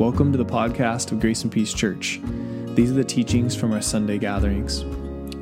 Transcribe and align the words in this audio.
Welcome 0.00 0.32
to 0.32 0.38
the 0.38 0.46
podcast 0.46 1.12
of 1.12 1.20
Grace 1.20 1.42
and 1.42 1.52
Peace 1.52 1.74
Church. 1.74 2.22
These 2.74 2.90
are 2.90 2.94
the 2.94 3.04
teachings 3.04 3.54
from 3.54 3.70
our 3.74 3.82
Sunday 3.82 4.16
gatherings. 4.16 4.82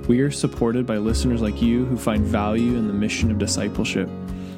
We 0.08 0.18
are 0.18 0.32
supported 0.32 0.84
by 0.84 0.96
listeners 0.96 1.40
like 1.40 1.62
you 1.62 1.84
who 1.84 1.96
find 1.96 2.26
value 2.26 2.74
in 2.74 2.88
the 2.88 2.92
mission 2.92 3.30
of 3.30 3.38
discipleship. 3.38 4.10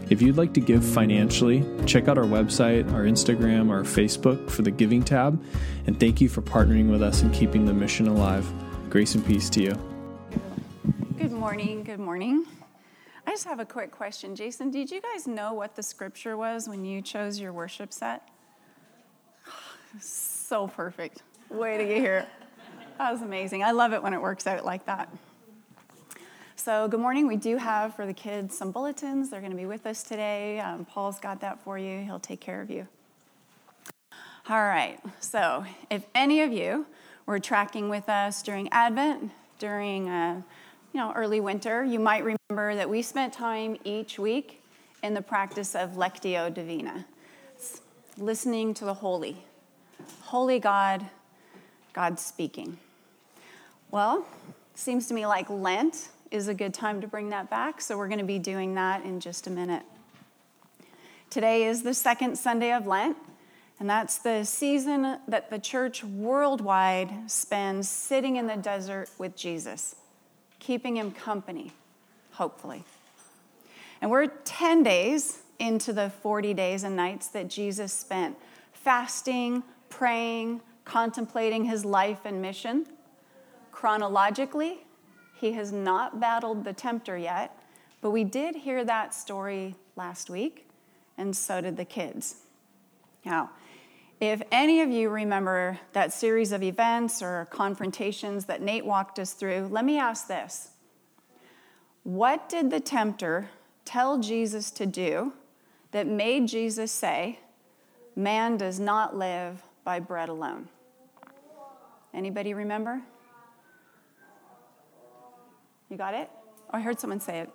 If 0.08 0.22
you'd 0.22 0.38
like 0.38 0.54
to 0.54 0.60
give 0.60 0.82
financially, 0.82 1.66
check 1.84 2.08
out 2.08 2.16
our 2.16 2.24
website, 2.24 2.90
our 2.94 3.02
Instagram, 3.02 3.68
our 3.68 3.82
Facebook 3.82 4.50
for 4.50 4.62
the 4.62 4.70
giving 4.70 5.02
tab. 5.02 5.38
And 5.86 6.00
thank 6.00 6.22
you 6.22 6.30
for 6.30 6.40
partnering 6.40 6.90
with 6.90 7.02
us 7.02 7.20
and 7.20 7.30
keeping 7.34 7.66
the 7.66 7.74
mission 7.74 8.08
alive. 8.08 8.50
Grace 8.88 9.14
and 9.14 9.26
peace 9.26 9.50
to 9.50 9.62
you. 9.62 9.74
Good 11.18 11.32
morning. 11.32 11.84
Good 11.84 12.00
morning. 12.00 12.46
I 13.26 13.32
just 13.32 13.44
have 13.44 13.60
a 13.60 13.66
quick 13.66 13.90
question. 13.90 14.34
Jason, 14.34 14.70
did 14.70 14.90
you 14.90 15.02
guys 15.02 15.26
know 15.26 15.52
what 15.52 15.76
the 15.76 15.82
scripture 15.82 16.38
was 16.38 16.70
when 16.70 16.86
you 16.86 17.02
chose 17.02 17.38
your 17.38 17.52
worship 17.52 17.92
set? 17.92 18.26
So 19.98 20.68
perfect. 20.68 21.22
Way 21.48 21.78
to 21.78 21.84
get 21.84 21.98
here. 21.98 22.26
That 22.98 23.10
was 23.12 23.22
amazing. 23.22 23.64
I 23.64 23.72
love 23.72 23.92
it 23.92 24.02
when 24.02 24.12
it 24.12 24.20
works 24.20 24.46
out 24.46 24.64
like 24.64 24.86
that. 24.86 25.12
So, 26.54 26.86
good 26.88 27.00
morning. 27.00 27.26
We 27.26 27.36
do 27.36 27.56
have 27.56 27.94
for 27.94 28.04
the 28.04 28.12
kids 28.12 28.56
some 28.56 28.70
bulletins. 28.70 29.30
They're 29.30 29.40
going 29.40 29.52
to 29.52 29.56
be 29.56 29.66
with 29.66 29.86
us 29.86 30.02
today. 30.02 30.60
Um, 30.60 30.84
Paul's 30.84 31.18
got 31.18 31.40
that 31.40 31.58
for 31.62 31.78
you, 31.78 32.02
he'll 32.02 32.20
take 32.20 32.40
care 32.40 32.60
of 32.60 32.70
you. 32.70 32.86
All 34.48 34.62
right. 34.62 34.98
So, 35.20 35.64
if 35.90 36.04
any 36.14 36.42
of 36.42 36.52
you 36.52 36.86
were 37.24 37.38
tracking 37.38 37.88
with 37.88 38.08
us 38.08 38.42
during 38.42 38.68
Advent, 38.72 39.30
during 39.58 40.08
uh, 40.10 40.42
you 40.92 41.00
know 41.00 41.12
early 41.14 41.40
winter, 41.40 41.82
you 41.82 41.98
might 41.98 42.24
remember 42.24 42.74
that 42.74 42.90
we 42.90 43.00
spent 43.00 43.32
time 43.32 43.78
each 43.84 44.18
week 44.18 44.60
in 45.02 45.14
the 45.14 45.22
practice 45.22 45.74
of 45.74 45.92
Lectio 45.92 46.52
Divina, 46.52 47.06
it's 47.54 47.80
listening 48.18 48.74
to 48.74 48.84
the 48.84 48.94
holy, 48.94 49.44
holy 50.22 50.58
God, 50.58 51.06
God 51.92 52.18
speaking. 52.18 52.78
Well, 53.90 54.26
seems 54.74 55.06
to 55.08 55.14
me 55.14 55.26
like 55.26 55.50
Lent 55.50 56.08
is 56.30 56.48
a 56.48 56.54
good 56.54 56.72
time 56.72 57.00
to 57.00 57.06
bring 57.06 57.30
that 57.30 57.50
back, 57.50 57.80
so 57.80 57.96
we're 57.98 58.08
going 58.08 58.20
to 58.20 58.24
be 58.24 58.38
doing 58.38 58.74
that 58.74 59.04
in 59.04 59.20
just 59.20 59.46
a 59.46 59.50
minute. 59.50 59.82
Today 61.28 61.64
is 61.64 61.82
the 61.82 61.94
second 61.94 62.38
Sunday 62.38 62.72
of 62.72 62.86
Lent, 62.86 63.16
and 63.78 63.88
that's 63.88 64.18
the 64.18 64.44
season 64.44 65.18
that 65.26 65.50
the 65.50 65.58
church 65.58 66.04
worldwide 66.04 67.30
spends 67.30 67.88
sitting 67.88 68.36
in 68.36 68.46
the 68.46 68.56
desert 68.56 69.08
with 69.18 69.36
Jesus, 69.36 69.96
keeping 70.58 70.96
him 70.96 71.10
company, 71.10 71.72
hopefully. 72.32 72.84
And 74.00 74.10
we're 74.10 74.26
10 74.26 74.82
days 74.82 75.38
into 75.58 75.92
the 75.92 76.10
40 76.10 76.54
days 76.54 76.84
and 76.84 76.96
nights 76.96 77.28
that 77.28 77.48
Jesus 77.48 77.92
spent 77.92 78.36
fasting, 78.72 79.62
praying, 79.90 80.62
contemplating 80.84 81.64
his 81.64 81.84
life 81.84 82.20
and 82.24 82.40
mission. 82.40 82.86
Chronologically, 83.70 84.86
he 85.34 85.52
has 85.52 85.72
not 85.72 86.20
battled 86.20 86.64
the 86.64 86.72
tempter 86.72 87.18
yet, 87.18 87.56
but 88.00 88.10
we 88.10 88.24
did 88.24 88.56
hear 88.56 88.84
that 88.84 89.14
story 89.14 89.74
last 89.96 90.30
week, 90.30 90.68
and 91.18 91.36
so 91.36 91.60
did 91.60 91.76
the 91.76 91.84
kids. 91.84 92.36
Now, 93.24 93.50
if 94.20 94.42
any 94.52 94.82
of 94.82 94.90
you 94.90 95.08
remember 95.08 95.78
that 95.92 96.12
series 96.12 96.52
of 96.52 96.62
events 96.62 97.22
or 97.22 97.46
confrontations 97.50 98.44
that 98.46 98.60
Nate 98.60 98.84
walked 98.84 99.18
us 99.18 99.32
through, 99.32 99.68
let 99.70 99.84
me 99.84 99.98
ask 99.98 100.26
this 100.26 100.70
What 102.02 102.48
did 102.48 102.70
the 102.70 102.80
tempter 102.80 103.48
tell 103.84 104.18
Jesus 104.18 104.70
to 104.72 104.86
do 104.86 105.32
that 105.92 106.06
made 106.06 106.48
Jesus 106.48 106.92
say, 106.92 107.38
Man 108.14 108.56
does 108.58 108.78
not 108.78 109.16
live 109.16 109.62
by 109.84 110.00
bread 110.00 110.28
alone? 110.28 110.68
Anybody 112.12 112.54
remember? 112.54 113.00
You 115.88 115.96
got 115.96 116.14
it? 116.14 116.30
Oh, 116.72 116.78
I 116.78 116.80
heard 116.80 117.00
someone 117.00 117.20
say 117.20 117.40
it. 117.40 117.50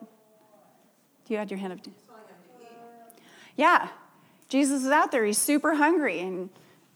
You 1.28 1.38
had 1.38 1.50
your 1.50 1.60
hand 1.60 1.74
up. 1.74 1.80
Yeah. 3.56 3.90
Jesus 4.48 4.84
is 4.84 4.92
out 4.92 5.12
there. 5.12 5.26
He's 5.26 5.38
super 5.38 5.76
hungry. 5.76 6.20
And 6.20 6.50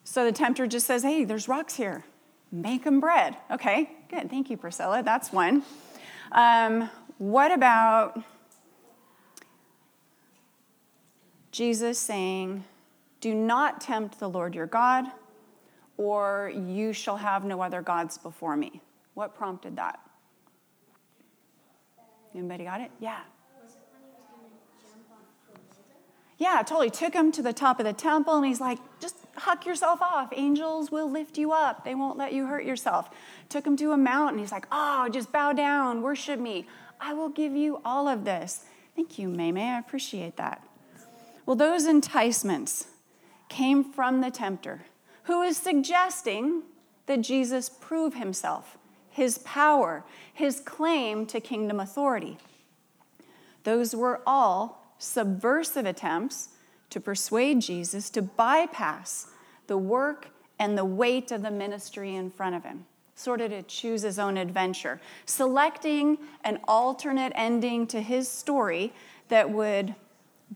so 0.04 0.24
the 0.24 0.32
tempter 0.32 0.68
just 0.68 0.86
says, 0.86 1.04
Hey, 1.04 1.24
there's 1.24 1.48
rocks 1.48 1.76
here. 1.76 2.04
Make 2.52 2.84
them 2.84 3.00
bread. 3.00 3.38
Okay, 3.52 3.90
good. 4.10 4.30
Thank 4.30 4.50
you, 4.50 4.58
Priscilla. 4.58 5.04
That's 5.04 5.32
one. 5.32 5.64
Um, 6.32 6.90
what 7.18 7.52
about 7.52 8.22
Jesus 11.52 12.00
saying, 12.00 12.64
Do 13.22 13.34
not 13.34 13.82
tempt 13.82 14.20
the 14.20 14.30
Lord 14.30 14.56
your 14.56 14.68
God, 14.68 15.06
or 15.98 16.52
you 16.56 16.94
shall 16.94 17.18
have 17.18 17.44
no 17.44 17.62
other 17.62 17.82
gods 17.82 18.18
before 18.18 18.56
me? 18.56 18.82
What 19.14 19.36
prompted 19.36 19.76
that? 19.76 20.00
Anybody 22.34 22.64
got 22.64 22.82
it? 22.82 22.92
Yeah. 23.00 23.20
Yeah, 26.38 26.64
totally. 26.66 26.90
Took 26.90 27.14
him 27.14 27.34
to 27.34 27.42
the 27.42 27.52
top 27.52 27.80
of 27.82 27.86
the 27.86 27.92
temple 27.92 28.38
and 28.38 28.46
he's 28.46 28.62
like, 28.62 28.80
just 29.02 29.18
huck 29.36 29.66
yourself 29.66 30.02
off. 30.02 30.30
Angels 30.34 30.90
will 30.90 31.12
lift 31.12 31.38
you 31.38 31.52
up. 31.52 31.84
They 31.84 31.96
won't 31.96 32.18
let 32.18 32.32
you 32.32 32.46
hurt 32.46 32.64
yourself. 32.64 33.10
Took 33.50 33.68
him 33.68 33.76
to 33.78 33.92
a 33.92 33.98
mountain. 33.98 34.40
He's 34.40 34.52
like, 34.52 34.66
oh, 34.72 35.10
just 35.10 35.34
bow 35.34 35.52
down, 35.52 36.02
worship 36.02 36.40
me. 36.40 36.66
I 37.02 37.14
will 37.14 37.28
give 37.28 37.54
you 37.54 37.82
all 37.84 38.08
of 38.08 38.24
this. 38.24 38.64
Thank 38.96 39.20
you, 39.20 39.28
May 39.28 39.52
May. 39.52 39.70
I 39.70 39.80
appreciate 39.80 40.38
that. 40.38 40.64
Well, 41.46 41.58
those 41.58 41.86
enticements 41.86 42.88
came 43.50 43.84
from 43.84 44.22
the 44.22 44.32
tempter, 44.32 44.82
who 45.24 45.42
is 45.42 45.58
suggesting 45.58 46.64
that 47.08 47.22
Jesus 47.22 47.70
prove 47.70 48.14
himself, 48.14 48.78
his 49.10 49.40
power, 49.40 50.04
his 50.34 50.60
claim 50.60 51.26
to 51.26 51.40
kingdom 51.40 51.80
authority. 51.80 52.38
Those 53.64 53.96
were 53.96 54.22
all 54.26 54.94
subversive 54.98 55.86
attempts 55.86 56.50
to 56.90 57.00
persuade 57.00 57.62
Jesus 57.62 58.10
to 58.12 58.22
bypass 58.22 59.28
the 59.68 59.78
work 59.78 60.30
and 60.58 60.78
the 60.78 60.86
weight 60.86 61.32
of 61.32 61.42
the 61.42 61.52
ministry 61.52 62.16
in 62.16 62.30
front 62.30 62.56
of 62.56 62.64
him, 62.64 62.86
sort 63.16 63.42
of 63.42 63.52
to 63.52 63.64
choose 63.64 64.02
his 64.02 64.20
own 64.20 64.38
adventure, 64.38 65.00
selecting 65.26 66.18
an 66.44 66.60
alternate 66.68 67.32
ending 67.36 67.88
to 67.88 68.02
his 68.02 68.28
story 68.28 68.94
that 69.30 69.50
would 69.50 69.96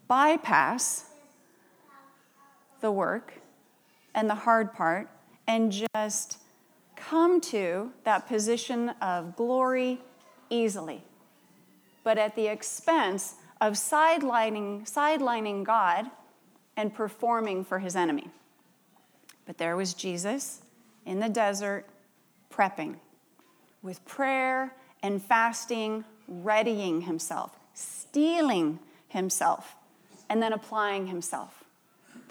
bypass 0.07 1.05
the 2.83 2.91
work 2.91 3.33
and 4.13 4.29
the 4.29 4.35
hard 4.35 4.73
part 4.73 5.09
and 5.47 5.71
just 5.95 6.37
come 6.95 7.41
to 7.41 7.91
that 8.03 8.27
position 8.27 8.89
of 9.01 9.35
glory 9.35 9.99
easily, 10.49 11.01
but 12.03 12.17
at 12.17 12.35
the 12.35 12.45
expense 12.45 13.35
of 13.61 13.73
sidelining, 13.73 14.87
sidelining 14.87 15.63
God 15.63 16.11
and 16.75 16.93
performing 16.93 17.63
for 17.63 17.79
his 17.79 17.95
enemy. 17.95 18.29
But 19.45 19.57
there 19.57 19.77
was 19.77 19.93
Jesus 19.93 20.61
in 21.05 21.19
the 21.19 21.29
desert 21.29 21.85
prepping 22.51 22.97
with 23.81 24.03
prayer 24.05 24.75
and 25.01 25.23
fasting, 25.23 26.03
readying 26.27 27.01
himself, 27.01 27.57
steeling 27.73 28.79
himself, 29.07 29.75
and 30.29 30.41
then 30.41 30.51
applying 30.51 31.07
himself. 31.07 31.62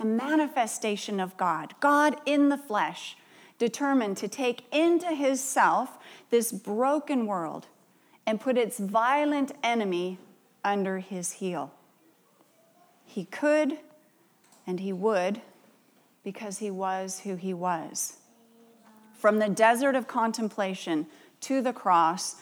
The 0.02 0.08
manifestation 0.08 1.20
of 1.20 1.36
God, 1.36 1.76
God 1.78 2.16
in 2.26 2.48
the 2.48 2.58
flesh, 2.58 3.16
determined 3.56 4.16
to 4.16 4.26
take 4.26 4.64
into 4.74 5.14
his 5.14 5.40
self 5.40 5.96
this 6.28 6.50
broken 6.50 7.24
world 7.24 7.68
and 8.26 8.40
put 8.40 8.58
its 8.58 8.80
violent 8.80 9.52
enemy 9.62 10.18
under 10.64 10.98
his 10.98 11.34
heel. 11.34 11.72
He 13.04 13.26
could 13.26 13.78
and 14.66 14.80
he 14.80 14.92
would 14.92 15.40
because 16.24 16.58
he 16.58 16.72
was 16.72 17.20
who 17.20 17.36
he 17.36 17.54
was. 17.54 18.16
From 19.14 19.38
the 19.38 19.48
desert 19.48 19.94
of 19.94 20.08
contemplation 20.08 21.06
to 21.42 21.62
the 21.62 21.72
cross, 21.72 22.34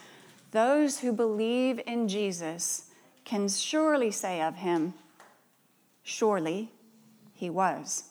those 0.51 1.01
who 1.01 1.13
believe 1.13 1.79
in 1.87 2.09
Jesus 2.09 2.87
can 3.27 3.51
surely 3.51 4.11
say 4.11 4.41
of 4.41 4.57
him, 4.57 4.95
Surely 6.03 6.71
he 7.41 7.51
was. 7.51 8.05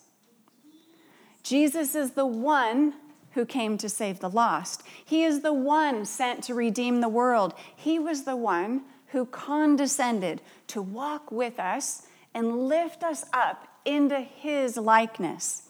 Jesus 1.43 1.93
is 1.93 2.11
the 2.11 2.25
one 2.25 2.95
who 3.33 3.45
came 3.45 3.77
to 3.77 3.87
save 3.87 4.19
the 4.19 4.29
lost. 4.29 4.81
He 5.05 5.23
is 5.23 5.41
the 5.41 5.53
one 5.53 6.03
sent 6.05 6.43
to 6.45 6.55
redeem 6.55 6.99
the 6.99 7.07
world. 7.07 7.53
He 7.75 7.99
was 7.99 8.23
the 8.23 8.35
one 8.35 8.81
who 9.07 9.25
condescended 9.25 10.41
to 10.67 10.81
walk 10.81 11.31
with 11.31 11.59
us 11.59 12.07
and 12.33 12.67
lift 12.67 13.03
us 13.03 13.23
up 13.31 13.67
into 13.85 14.19
his 14.19 14.77
likeness. 14.77 15.69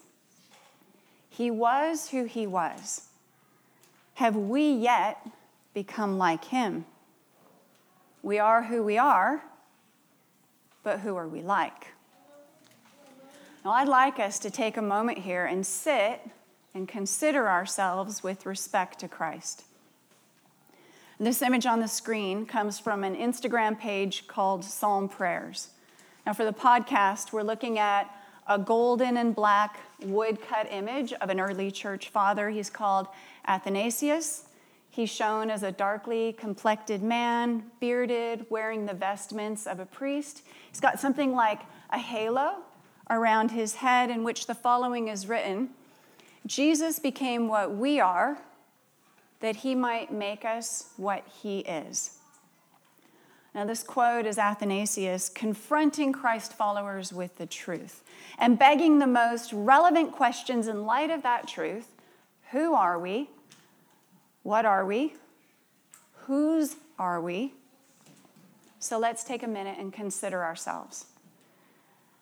He 1.29 1.51
was 1.51 2.09
who 2.09 2.23
he 2.23 2.47
was. 2.47 3.07
Have 4.15 4.37
we 4.37 4.71
yet 4.71 5.25
become 5.73 6.17
like 6.17 6.45
him? 6.45 6.85
We 8.23 8.39
are 8.39 8.63
who 8.63 8.83
we 8.83 8.97
are, 8.97 9.43
but 10.81 11.01
who 11.01 11.17
are 11.17 11.27
we 11.27 11.41
like? 11.41 11.93
Now, 13.65 13.71
I'd 13.71 13.89
like 13.89 14.19
us 14.19 14.39
to 14.39 14.49
take 14.49 14.77
a 14.77 14.81
moment 14.81 15.17
here 15.17 15.45
and 15.45 15.67
sit 15.67 16.21
and 16.73 16.87
consider 16.87 17.49
ourselves 17.49 18.23
with 18.23 18.45
respect 18.45 18.99
to 18.99 19.09
Christ. 19.09 19.65
This 21.19 21.41
image 21.41 21.65
on 21.65 21.81
the 21.81 21.87
screen 21.89 22.45
comes 22.45 22.79
from 22.79 23.03
an 23.03 23.17
Instagram 23.17 23.77
page 23.77 24.27
called 24.27 24.63
Psalm 24.63 25.09
Prayers. 25.09 25.67
Now, 26.25 26.31
for 26.31 26.45
the 26.45 26.53
podcast, 26.53 27.33
we're 27.33 27.43
looking 27.43 27.77
at 27.77 28.09
a 28.47 28.57
golden 28.57 29.17
and 29.17 29.35
black 29.35 29.81
woodcut 30.01 30.71
image 30.71 31.11
of 31.11 31.29
an 31.29 31.41
early 31.41 31.69
church 31.69 32.07
father. 32.07 32.49
He's 32.49 32.69
called 32.69 33.07
Athanasius. 33.45 34.45
He's 34.89 35.09
shown 35.09 35.49
as 35.49 35.63
a 35.63 35.71
darkly 35.73 36.31
complected 36.31 37.03
man, 37.03 37.63
bearded, 37.81 38.45
wearing 38.49 38.85
the 38.85 38.93
vestments 38.93 39.67
of 39.67 39.81
a 39.81 39.85
priest. 39.85 40.43
He's 40.71 40.79
got 40.79 41.01
something 41.01 41.33
like 41.33 41.59
a 41.89 41.99
halo 41.99 42.63
around 43.09 43.51
his 43.51 43.75
head 43.75 44.09
in 44.09 44.23
which 44.23 44.47
the 44.47 44.55
following 44.55 45.07
is 45.07 45.27
written 45.27 45.69
Jesus 46.45 46.99
became 46.99 47.47
what 47.47 47.75
we 47.75 47.99
are, 47.99 48.39
that 49.39 49.57
he 49.57 49.75
might 49.75 50.11
make 50.11 50.45
us 50.45 50.89
what 50.97 51.23
he 51.41 51.59
is. 51.59 52.17
Now, 53.53 53.65
this 53.65 53.83
quote 53.83 54.25
is 54.25 54.37
Athanasius 54.37 55.29
confronting 55.29 56.13
Christ 56.13 56.53
followers 56.53 57.11
with 57.11 57.37
the 57.37 57.45
truth 57.45 58.03
and 58.37 58.59
begging 58.59 58.99
the 58.99 59.07
most 59.07 59.51
relevant 59.53 60.11
questions 60.11 60.67
in 60.67 60.85
light 60.85 61.09
of 61.09 61.23
that 61.23 61.47
truth 61.47 61.87
Who 62.51 62.73
are 62.73 62.97
we? 62.97 63.29
What 64.43 64.65
are 64.65 64.85
we? 64.85 65.13
Whose 66.25 66.75
are 66.97 67.21
we? 67.21 67.53
So 68.79 68.97
let's 68.97 69.23
take 69.23 69.43
a 69.43 69.47
minute 69.47 69.77
and 69.77 69.91
consider 69.91 70.43
ourselves. 70.43 71.05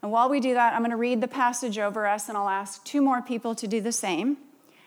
And 0.08 0.14
while 0.14 0.30
we 0.30 0.40
do 0.40 0.54
that, 0.54 0.72
I'm 0.72 0.80
going 0.80 0.92
to 0.92 0.96
read 0.96 1.20
the 1.20 1.28
passage 1.28 1.78
over 1.78 2.08
us, 2.08 2.30
and 2.30 2.38
I'll 2.38 2.48
ask 2.48 2.82
two 2.86 3.02
more 3.02 3.22
people 3.22 3.54
to 3.56 3.68
do 3.68 3.82
the 3.82 3.92
same. 3.92 4.38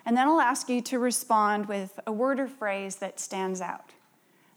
And 0.07 0.17
then 0.17 0.27
I'll 0.27 0.41
ask 0.41 0.71
you 0.71 0.81
to 0.81 0.99
respond 0.99 1.69
with 1.69 2.01
a 2.07 2.11
word 2.11 2.41
or 2.41 2.49
phrase 2.49 2.97
that 2.97 3.21
stands 3.21 3.61
out. 3.61 3.91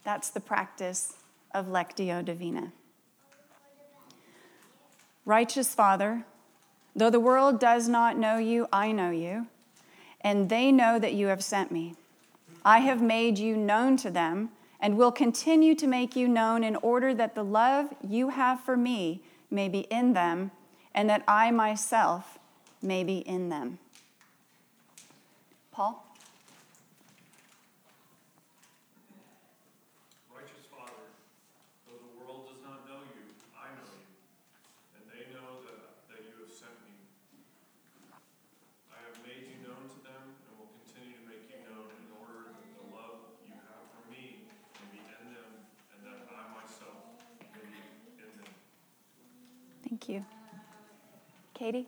That's 0.05 0.29
the 0.29 0.39
practice 0.39 1.15
of 1.53 1.65
Lectio 1.65 2.23
Divina. 2.23 2.71
Righteous 5.25 5.75
Father, 5.75 6.23
though 6.95 7.09
the 7.09 7.19
world 7.19 7.59
does 7.59 7.89
not 7.89 8.17
know 8.17 8.37
you, 8.37 8.69
I 8.71 8.93
know 8.93 9.09
you, 9.09 9.47
and 10.21 10.47
they 10.47 10.71
know 10.71 10.97
that 10.97 11.13
you 11.13 11.27
have 11.27 11.43
sent 11.43 11.73
me. 11.73 11.95
I 12.63 12.79
have 12.79 13.01
made 13.01 13.37
you 13.37 13.57
known 13.57 13.97
to 13.97 14.09
them 14.09 14.51
and 14.79 14.97
will 14.97 15.11
continue 15.11 15.75
to 15.75 15.87
make 15.87 16.15
you 16.15 16.29
known 16.29 16.63
in 16.63 16.77
order 16.77 17.13
that 17.15 17.35
the 17.35 17.43
love 17.43 17.93
you 18.01 18.29
have 18.29 18.61
for 18.61 18.77
me 18.77 19.21
may 19.53 19.69
be 19.69 19.81
in 19.91 20.13
them, 20.13 20.51
and 20.93 21.09
that 21.09 21.23
I 21.27 21.51
myself 21.51 22.39
may 22.81 23.03
be 23.03 23.19
in 23.19 23.49
them. 23.49 23.77
Paul? 25.71 26.05
Righteous 30.29 30.65
Father, 30.69 31.05
though 31.87 31.97
the 31.97 32.13
world 32.19 32.45
does 32.49 32.61
not 32.61 32.85
know 32.85 33.01
you, 33.13 33.25
I 33.57 33.73
know 33.77 33.89
you, 33.89 34.09
and 34.97 35.03
they 35.09 35.31
know 35.33 35.61
that, 35.65 35.79
that 36.13 36.21
you 36.25 36.45
have 36.45 36.53
sent 36.53 36.77
me. 36.85 36.93
I 38.93 39.01
have 39.05 39.17
made 39.25 39.49
you 39.49 39.65
known 39.65 39.85
to 39.85 39.99
them 40.05 40.23
and 40.45 40.53
will 40.61 40.69
continue 40.81 41.17
to 41.17 41.25
make 41.25 41.45
you 41.49 41.57
known 41.69 41.89
in 41.89 42.05
order 42.21 42.53
that 42.53 42.69
the 42.77 42.85
love 42.93 43.33
you 43.45 43.57
have 43.69 43.85
for 43.97 44.03
me 44.13 44.45
may 44.77 44.85
be 44.93 45.01
in 45.01 45.23
them, 45.33 45.49
and 45.93 45.99
that 46.05 46.25
I 46.29 46.41
myself 46.53 47.17
may 47.49 47.65
be 47.65 47.81
in 48.21 48.29
them. 48.37 48.51
Thank 49.89 50.05
you. 50.05 50.21
Katie? 51.63 51.87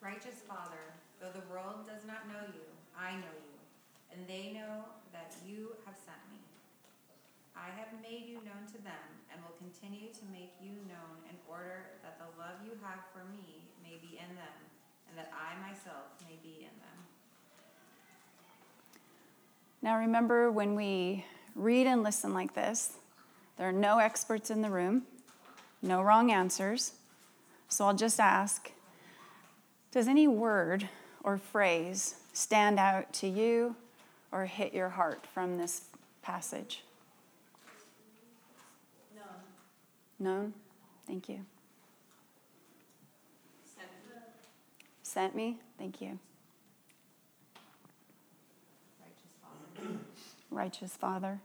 Righteous 0.00 0.46
Father, 0.46 0.94
though 1.18 1.34
the 1.34 1.42
world 1.50 1.90
does 1.90 2.06
not 2.06 2.30
know 2.30 2.38
you, 2.54 2.62
I 2.94 3.18
know 3.18 3.34
you, 3.34 3.58
and 4.14 4.22
they 4.30 4.54
know 4.54 4.86
that 5.10 5.34
you 5.42 5.74
have 5.82 5.98
sent 5.98 6.22
me. 6.30 6.38
I 7.58 7.66
have 7.74 7.90
made 7.98 8.30
you 8.30 8.36
known 8.46 8.70
to 8.70 8.78
them 8.86 9.06
and 9.26 9.42
will 9.42 9.58
continue 9.58 10.14
to 10.14 10.24
make 10.30 10.54
you 10.62 10.70
known 10.86 11.18
in 11.26 11.34
order 11.50 11.98
that 12.06 12.22
the 12.22 12.30
love 12.38 12.62
you 12.62 12.78
have 12.86 13.02
for 13.10 13.26
me 13.34 13.66
may 13.82 13.98
be 13.98 14.22
in 14.22 14.36
them, 14.38 14.56
and 15.10 15.18
that 15.18 15.34
I 15.34 15.58
myself 15.66 16.14
may 16.22 16.38
be 16.40 16.62
in 16.62 16.76
them. 16.78 16.98
Now 19.82 19.98
remember, 19.98 20.48
when 20.52 20.76
we 20.76 21.26
read 21.56 21.88
and 21.88 22.04
listen 22.04 22.34
like 22.34 22.54
this, 22.54 22.92
there 23.56 23.68
are 23.68 23.72
no 23.72 23.98
experts 23.98 24.48
in 24.48 24.62
the 24.62 24.70
room, 24.70 25.02
no 25.82 26.02
wrong 26.02 26.30
answers. 26.30 26.92
So 27.70 27.86
I'll 27.86 27.94
just 27.94 28.20
ask 28.20 28.70
Does 29.92 30.08
any 30.08 30.28
word 30.28 30.88
or 31.24 31.38
phrase 31.38 32.16
stand 32.32 32.78
out 32.78 33.12
to 33.14 33.28
you 33.28 33.76
or 34.32 34.44
hit 34.44 34.74
your 34.74 34.90
heart 34.90 35.26
from 35.32 35.56
this 35.56 35.82
passage? 36.20 36.82
None. 39.16 39.24
None? 40.18 40.54
Thank 41.06 41.28
you. 41.28 41.40
Sent 45.10 45.34
me. 45.34 45.58
Thank 45.76 46.00
you. 46.00 46.20
Righteous 49.00 49.32
Father. 49.42 49.88
Righteous 50.50 50.96
Father, 50.96 51.40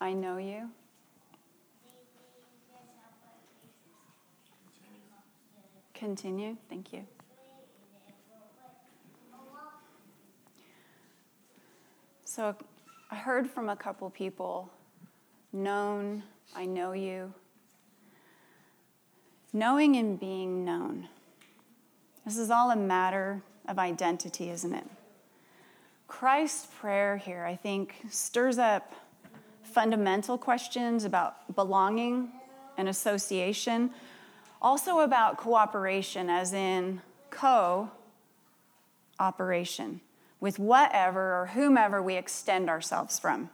I 0.00 0.14
know 0.14 0.38
you. 0.38 0.70
Continue. 6.00 6.56
Thank 6.70 6.94
you. 6.94 7.04
So 12.24 12.56
I 13.10 13.16
heard 13.16 13.50
from 13.50 13.68
a 13.68 13.76
couple 13.76 14.08
people 14.08 14.70
known, 15.52 16.22
I 16.56 16.64
know 16.64 16.92
you. 16.92 17.34
Knowing 19.52 19.96
and 19.96 20.18
being 20.18 20.64
known. 20.64 21.06
This 22.24 22.38
is 22.38 22.50
all 22.50 22.70
a 22.70 22.76
matter 22.76 23.42
of 23.68 23.78
identity, 23.78 24.48
isn't 24.48 24.72
it? 24.72 24.86
Christ's 26.08 26.66
prayer 26.80 27.18
here, 27.18 27.44
I 27.44 27.56
think, 27.56 27.96
stirs 28.08 28.56
up 28.56 28.94
fundamental 29.64 30.38
questions 30.38 31.04
about 31.04 31.54
belonging 31.54 32.30
and 32.78 32.88
association, 32.88 33.90
also 34.60 35.00
about 35.00 35.36
cooperation, 35.36 36.28
as 36.28 36.52
in 36.52 37.00
co 37.30 37.90
operation 39.18 40.00
with 40.40 40.58
whatever 40.58 41.40
or 41.40 41.46
whomever 41.54 42.02
we 42.02 42.16
extend 42.16 42.68
ourselves 42.68 43.18
from. 43.18 43.50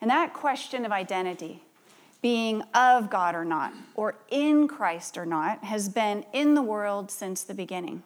And 0.00 0.10
that 0.10 0.34
question 0.34 0.84
of 0.84 0.92
identity, 0.92 1.62
being 2.20 2.62
of 2.74 3.08
God 3.08 3.34
or 3.34 3.44
not, 3.44 3.72
or 3.94 4.16
in 4.28 4.68
Christ 4.68 5.16
or 5.16 5.24
not, 5.24 5.64
has 5.64 5.88
been 5.88 6.24
in 6.32 6.54
the 6.54 6.62
world 6.62 7.10
since 7.10 7.42
the 7.42 7.54
beginning. 7.54 8.02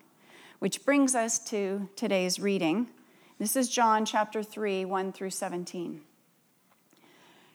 Which 0.61 0.85
brings 0.85 1.15
us 1.15 1.39
to 1.47 1.89
today's 1.97 2.39
reading. 2.39 2.89
This 3.39 3.57
is 3.57 3.69
John 3.69 4.05
chapter 4.05 4.43
3, 4.43 4.85
1 4.85 5.13
through 5.13 5.31
17. 5.31 6.03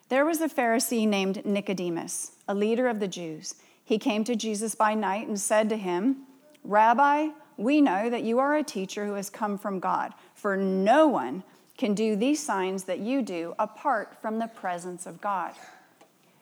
There 0.09 0.25
was 0.25 0.41
a 0.41 0.49
Pharisee 0.49 1.07
named 1.07 1.45
Nicodemus, 1.45 2.33
a 2.47 2.55
leader 2.55 2.87
of 2.87 2.99
the 2.99 3.07
Jews. 3.07 3.55
He 3.85 3.99
came 3.99 4.23
to 4.23 4.35
Jesus 4.35 4.73
by 4.73 4.95
night 4.95 5.27
and 5.27 5.39
said 5.39 5.69
to 5.69 5.77
him, 5.77 6.23
Rabbi, 6.63 7.29
we 7.55 7.79
know 7.79 8.09
that 8.09 8.23
you 8.23 8.39
are 8.39 8.55
a 8.55 8.63
teacher 8.63 9.05
who 9.05 9.13
has 9.13 9.29
come 9.29 9.57
from 9.57 9.79
God, 9.79 10.13
for 10.33 10.57
no 10.57 11.07
one 11.07 11.43
can 11.77 11.93
do 11.93 12.15
these 12.15 12.43
signs 12.43 12.85
that 12.85 12.99
you 12.99 13.21
do 13.21 13.53
apart 13.59 14.17
from 14.21 14.39
the 14.39 14.47
presence 14.47 15.05
of 15.05 15.21
God. 15.21 15.53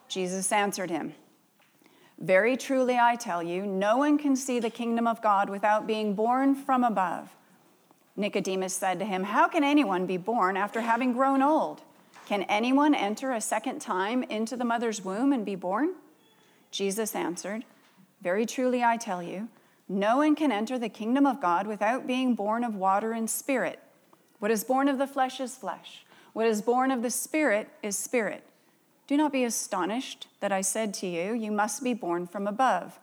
Jesus 0.08 0.52
answered 0.52 0.90
him, 0.90 1.14
Very 2.18 2.56
truly 2.56 2.98
I 2.98 3.16
tell 3.18 3.44
you, 3.44 3.66
no 3.66 3.98
one 3.98 4.18
can 4.18 4.36
see 4.36 4.60
the 4.60 4.70
kingdom 4.70 5.06
of 5.06 5.22
God 5.22 5.50
without 5.50 5.86
being 5.86 6.16
born 6.16 6.56
from 6.56 6.84
above. 6.84 7.30
Nicodemus 8.16 8.74
said 8.74 9.00
to 9.00 9.06
him, 9.06 9.24
How 9.24 9.48
can 9.48 9.64
anyone 9.64 10.06
be 10.06 10.18
born 10.18 10.56
after 10.56 10.82
having 10.82 11.14
grown 11.14 11.42
old? 11.42 11.82
Can 12.28 12.44
anyone 12.44 12.96
enter 12.96 13.32
a 13.32 13.42
second 13.42 13.82
time 13.82 14.24
into 14.24 14.56
the 14.56 14.64
mother's 14.64 15.04
womb 15.04 15.34
and 15.34 15.46
be 15.46 15.56
born? 15.56 15.96
Jesus 16.74 17.16
answered, 17.16 17.66
Very 18.22 18.48
truly 18.48 18.84
I 18.84 18.98
tell 18.98 19.22
you, 19.22 19.48
no 19.88 20.18
one 20.18 20.36
can 20.36 20.52
enter 20.52 20.80
the 20.80 20.90
kingdom 20.90 21.28
of 21.28 21.40
God 21.40 21.68
without 21.68 22.08
being 22.08 22.34
born 22.34 22.64
of 22.64 22.76
water 22.76 23.12
and 23.12 23.30
spirit. 23.30 23.80
What 24.40 24.50
is 24.50 24.64
born 24.64 24.88
of 24.88 24.98
the 24.98 25.06
flesh 25.06 25.40
is 25.40 25.56
flesh. 25.56 26.04
What 26.34 26.48
is 26.48 26.64
born 26.64 26.90
of 26.90 27.04
the 27.04 27.12
spirit 27.12 27.70
is 27.84 27.96
spirit. 27.96 28.44
Do 29.06 29.16
not 29.16 29.32
be 29.32 29.44
astonished 29.44 30.28
that 30.40 30.52
I 30.52 30.62
said 30.62 30.96
to 30.96 31.08
you, 31.08 31.34
You 31.34 31.52
must 31.52 31.84
be 31.84 31.94
born 31.94 32.26
from 32.26 32.48
above. 32.48 33.00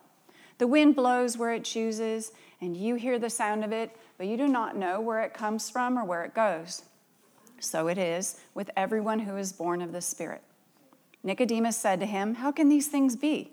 The 0.59 0.67
wind 0.67 0.97
blows 0.97 1.39
where 1.39 1.55
it 1.55 1.63
chooses, 1.63 2.33
and 2.61 2.77
you 2.77 2.97
hear 2.97 3.21
the 3.21 3.31
sound 3.31 3.65
of 3.65 3.71
it, 3.71 3.97
but 4.19 4.27
you 4.27 4.37
do 4.37 4.49
not 4.49 4.77
know 4.77 5.01
where 5.01 5.23
it 5.23 5.33
comes 5.33 5.71
from 5.71 5.97
or 5.97 6.05
where 6.05 6.25
it 6.25 6.35
goes. 6.35 6.83
So 7.61 7.87
it 7.87 7.99
is 7.99 8.41
with 8.53 8.69
everyone 8.77 9.21
who 9.21 9.37
is 9.37 9.53
born 9.53 9.81
of 9.81 9.93
the 9.93 10.01
Spirit. 10.01 10.43
Nicodemus 11.23 11.77
said 11.77 12.01
to 12.01 12.07
him, 12.07 12.35
How 12.35 12.51
can 12.51 12.69
these 12.69 12.89
things 12.89 13.15
be? 13.15 13.53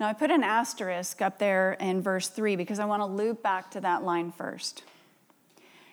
Now, 0.00 0.08
I 0.08 0.12
put 0.12 0.30
an 0.30 0.42
asterisk 0.42 1.22
up 1.22 1.38
there 1.38 1.74
in 1.74 2.02
verse 2.02 2.28
3 2.28 2.56
because 2.56 2.78
I 2.78 2.84
want 2.84 3.00
to 3.00 3.06
loop 3.06 3.42
back 3.42 3.70
to 3.72 3.80
that 3.80 4.02
line 4.02 4.32
first. 4.32 4.82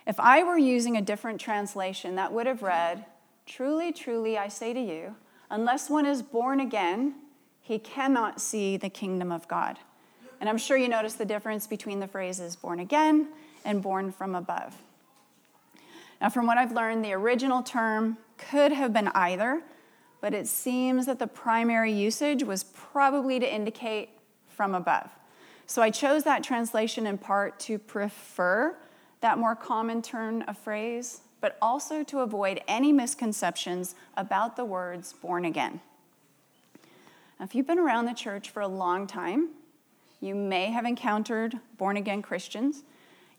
If 0.08 0.20
I 0.20 0.44
were 0.44 0.58
using 0.58 0.98
a 0.98 1.02
different 1.02 1.40
translation, 1.40 2.16
that 2.16 2.34
would 2.34 2.48
have 2.48 2.64
read, 2.64 3.06
Truly, 3.46 3.92
truly, 3.92 4.38
I 4.38 4.48
say 4.48 4.74
to 4.74 4.80
you, 4.80 5.16
unless 5.50 5.90
one 5.90 6.06
is 6.06 6.22
born 6.22 6.60
again, 6.60 7.16
he 7.62 7.78
cannot 7.78 8.42
see 8.42 8.78
the 8.78 8.90
kingdom 8.90 9.32
of 9.32 9.48
God. 9.48 9.78
And 10.40 10.50
I'm 10.50 10.58
sure 10.58 10.78
you 10.78 10.88
notice 10.88 11.14
the 11.14 11.26
difference 11.26 11.68
between 11.68 12.00
the 12.00 12.08
phrases 12.08 12.56
born 12.56 12.80
again 12.80 13.28
and 13.64 13.82
born 13.82 14.12
from 14.12 14.36
above. 14.36 14.76
Now, 16.20 16.30
from 16.30 16.48
what 16.48 16.58
I've 16.58 16.72
learned, 16.72 17.04
the 17.04 17.14
original 17.14 17.62
term 17.62 18.18
could 18.38 18.72
have 18.72 18.94
been 18.94 19.10
either, 19.10 19.62
but 20.22 20.34
it 20.34 20.48
seems 20.48 21.06
that 21.08 21.20
the 21.20 21.28
primary 21.28 21.92
usage 21.92 22.44
was 22.44 22.64
probably 22.64 23.40
to 23.40 23.54
indicate 23.54 24.10
from 24.48 24.74
above. 24.74 25.10
So 25.66 25.82
I 25.82 25.90
chose 25.90 26.24
that 26.24 26.44
translation 26.44 27.06
in 27.06 27.18
part 27.18 27.60
to 27.62 27.78
prefer 27.78 28.78
that 29.22 29.38
more 29.38 29.56
common 29.56 30.02
turn 30.02 30.44
of 30.44 30.58
phrase, 30.58 31.22
but 31.42 31.58
also 31.62 32.04
to 32.04 32.20
avoid 32.20 32.62
any 32.68 32.94
misconceptions 32.94 33.96
about 34.16 34.56
the 34.56 34.66
words 34.66 35.14
born 35.14 35.46
again. 35.46 35.82
If 37.40 37.56
you've 37.56 37.68
been 37.68 37.80
around 37.80 38.06
the 38.06 38.14
church 38.14 38.50
for 38.50 38.62
a 38.62 38.68
long 38.68 39.08
time, 39.08 39.50
you 40.20 40.36
may 40.36 40.66
have 40.68 40.86
encountered 40.86 41.60
born 41.78 41.98
again 41.98 42.22
Christians 42.22 42.84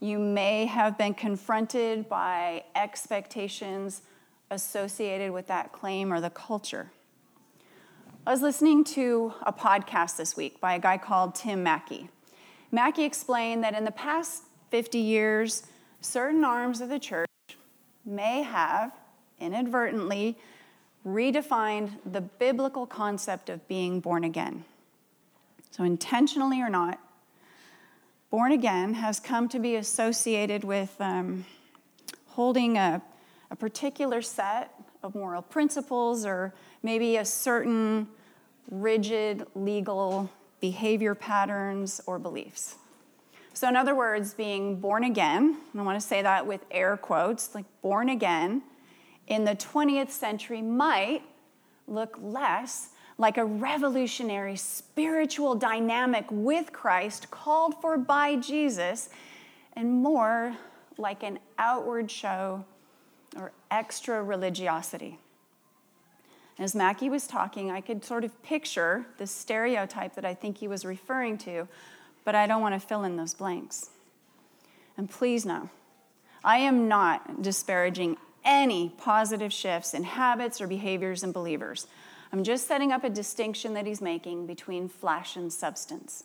you 0.03 0.19
may 0.19 0.67
have 0.67 0.99
been 0.99 1.15
confronted 1.15 2.09
by 2.09 2.65
expectations 2.75 4.03
associated 4.53 5.33
with 5.33 5.47
that 5.49 5.73
claim 5.73 6.13
or 6.13 6.21
the 6.21 6.31
culture. 6.31 6.91
I 8.27 8.31
was 8.31 8.43
listening 8.43 8.85
to 8.85 9.33
a 9.43 9.53
podcast 9.53 10.17
this 10.17 10.37
week 10.37 10.61
by 10.61 10.75
a 10.75 10.79
guy 10.79 10.99
called 10.99 11.35
Tim 11.35 11.63
Mackie. 11.63 12.09
Mackie 12.71 13.05
explained 13.05 13.65
that 13.65 13.75
in 13.75 13.85
the 13.85 13.91
past 13.91 14.45
50 14.71 14.99
years, 14.99 15.65
certain 16.01 16.45
arms 16.45 16.81
of 16.81 16.89
the 16.89 16.99
church 16.99 17.29
may 18.05 18.43
have 18.43 18.93
inadvertently 19.41 20.39
redefined 21.05 21.91
the 22.07 22.21
biblical 22.21 22.87
concept 22.87 23.51
of 23.51 23.67
being 23.67 24.01
born 24.01 24.23
again. 24.23 24.65
So, 25.71 25.83
intentionally 25.83 26.61
or 26.61 26.69
not, 26.69 27.01
born 28.31 28.53
again 28.53 28.95
has 28.95 29.19
come 29.19 29.49
to 29.49 29.59
be 29.59 29.77
associated 29.77 30.63
with 30.63 30.95
um, 31.01 31.45
holding 32.29 32.77
a, 32.77 33.03
a 33.53 33.57
particular 33.57 34.23
set 34.23 34.73
of 35.03 35.15
moral 35.15 35.43
principles 35.43 36.25
or 36.25 36.55
maybe 36.83 37.19
a 37.19 37.25
certain 37.25 38.09
rigid 38.71 39.47
legal 39.55 40.31
behavior 40.61 41.15
patterns 41.15 42.01
or 42.07 42.19
beliefs. 42.19 42.77
So, 43.53 43.69
in 43.69 43.77
other 43.77 43.95
words, 43.95 44.33
being 44.33 44.81
born 44.81 45.05
again, 45.05 45.59
I 45.77 45.83
want 45.83 46.01
to 46.01 46.07
say 46.07 46.23
that 46.23 46.47
with 46.47 46.65
air 46.71 46.97
quotes, 46.97 47.55
like 47.55 47.67
born 47.83 48.09
again, 48.09 48.63
in 49.27 49.45
the 49.45 49.55
20th 49.55 50.11
century 50.11 50.63
might 50.63 51.23
look 51.87 52.19
less 52.23 52.89
like 53.19 53.37
a 53.37 53.45
revolutionary 53.45 54.57
spiritual 54.57 55.55
dynamic 55.55 56.25
with 56.31 56.73
Christ 56.73 57.31
called 57.31 57.79
for 57.83 57.99
by 57.99 58.37
Jesus, 58.37 59.11
and 59.75 59.91
more 59.93 60.57
like 60.97 61.23
an 61.23 61.39
outward 61.59 62.11
show 62.11 62.65
or 63.37 63.53
extra 63.71 64.23
religiosity. 64.23 65.19
As 66.59 66.75
Mackie 66.75 67.09
was 67.09 67.27
talking, 67.27 67.71
I 67.71 67.81
could 67.81 68.05
sort 68.05 68.25
of 68.25 68.43
picture 68.43 69.07
the 69.19 69.27
stereotype 69.27 70.15
that 70.15 70.25
I 70.25 70.35
think 70.35 70.59
he 70.59 70.69
was 70.69 70.85
referring 70.85 71.39
to, 71.39 71.67
but 72.25 72.35
I 72.35 72.47
don't 72.47 72.61
want 72.61 72.75
to 72.75 72.87
fill 72.87 73.05
in 73.05 73.17
those 73.17 73.35
blanks. 73.35 73.91
And 74.97 75.11
please 75.11 75.47
know, 75.47 75.71
I 76.45 76.59
am 76.59 76.89
not 76.89 77.43
disparaging 77.43 78.17
any 78.45 78.93
positive 78.99 79.53
shifts 79.53 79.95
in 79.95 80.05
habits 80.05 80.61
or 80.61 80.67
behaviors 80.67 81.23
in 81.23 81.33
believers. 81.33 81.87
I'm 82.33 82.45
just 82.45 82.67
setting 82.67 82.93
up 82.93 83.05
a 83.05 83.11
distinction 83.11 83.75
that 83.75 83.87
he's 83.87 84.01
making 84.01 84.47
between 84.47 84.89
flesh 84.89 85.37
and 85.37 85.53
substance. 85.53 86.25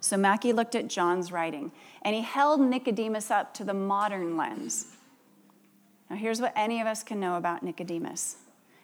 So 0.00 0.16
Mackie 0.16 0.52
looked 0.52 0.74
at 0.74 0.88
John's 0.88 1.32
writing 1.32 1.72
and 2.02 2.14
he 2.14 2.22
held 2.22 2.60
Nicodemus 2.60 3.30
up 3.30 3.54
to 3.54 3.64
the 3.64 3.74
modern 3.74 4.36
lens. 4.36 4.95
Now, 6.08 6.16
here's 6.16 6.40
what 6.40 6.52
any 6.56 6.80
of 6.80 6.86
us 6.86 7.02
can 7.02 7.20
know 7.20 7.36
about 7.36 7.62
Nicodemus 7.62 8.36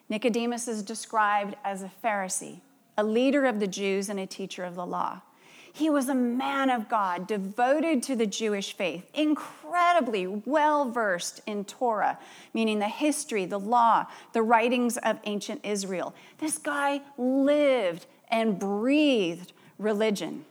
Nicodemus 0.09 0.69
is 0.69 0.83
described 0.83 1.57
as 1.65 1.83
a 1.83 1.91
Pharisee, 2.05 2.61
a 2.99 3.05
leader 3.05 3.47
of 3.47 3.61
the 3.61 3.67
Jews, 3.67 4.11
and 4.11 4.21
a 4.21 4.27
teacher 4.27 4.63
of 4.63 4.75
the 4.75 4.85
law. 4.85 5.23
He 5.73 5.89
was 5.89 6.11
a 6.11 6.15
man 6.15 6.69
of 6.69 6.91
God, 6.91 7.27
devoted 7.27 8.03
to 8.03 8.15
the 8.15 8.27
Jewish 8.27 8.77
faith, 8.77 9.09
incredibly 9.15 10.27
well 10.27 10.91
versed 10.91 11.41
in 11.47 11.65
Torah, 11.65 12.19
meaning 12.53 12.79
the 12.79 12.89
history, 12.89 13.47
the 13.47 13.59
law, 13.59 14.05
the 14.35 14.43
writings 14.43 14.99
of 14.99 15.19
ancient 15.25 15.65
Israel. 15.65 16.15
This 16.39 16.59
guy 16.59 17.01
lived 17.17 18.05
and 18.29 18.59
breathed 18.59 19.55
religion. 19.79 20.45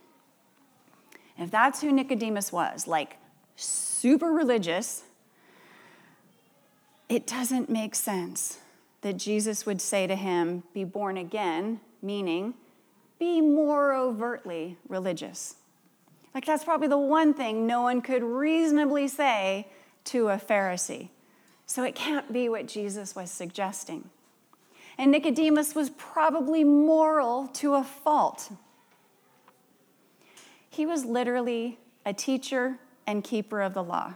If 1.38 1.52
that's 1.52 1.80
who 1.80 1.92
Nicodemus 1.92 2.50
was, 2.50 2.88
like 2.88 3.16
super 3.54 4.32
religious, 4.32 5.04
it 7.12 7.26
doesn't 7.26 7.68
make 7.68 7.94
sense 7.94 8.58
that 9.02 9.18
Jesus 9.18 9.66
would 9.66 9.82
say 9.82 10.06
to 10.06 10.16
him, 10.16 10.62
Be 10.72 10.82
born 10.82 11.18
again, 11.18 11.80
meaning 12.00 12.54
be 13.18 13.42
more 13.42 13.92
overtly 13.92 14.78
religious. 14.88 15.56
Like, 16.34 16.46
that's 16.46 16.64
probably 16.64 16.88
the 16.88 16.96
one 16.96 17.34
thing 17.34 17.66
no 17.66 17.82
one 17.82 18.00
could 18.00 18.22
reasonably 18.22 19.08
say 19.08 19.68
to 20.04 20.30
a 20.30 20.38
Pharisee. 20.38 21.10
So, 21.66 21.84
it 21.84 21.94
can't 21.94 22.32
be 22.32 22.48
what 22.48 22.66
Jesus 22.66 23.14
was 23.14 23.30
suggesting. 23.30 24.08
And 24.96 25.10
Nicodemus 25.10 25.74
was 25.74 25.90
probably 25.90 26.64
moral 26.64 27.48
to 27.54 27.74
a 27.74 27.84
fault. 27.84 28.50
He 30.70 30.86
was 30.86 31.04
literally 31.04 31.78
a 32.06 32.14
teacher 32.14 32.78
and 33.06 33.22
keeper 33.22 33.60
of 33.60 33.74
the 33.74 33.84
law. 33.84 34.14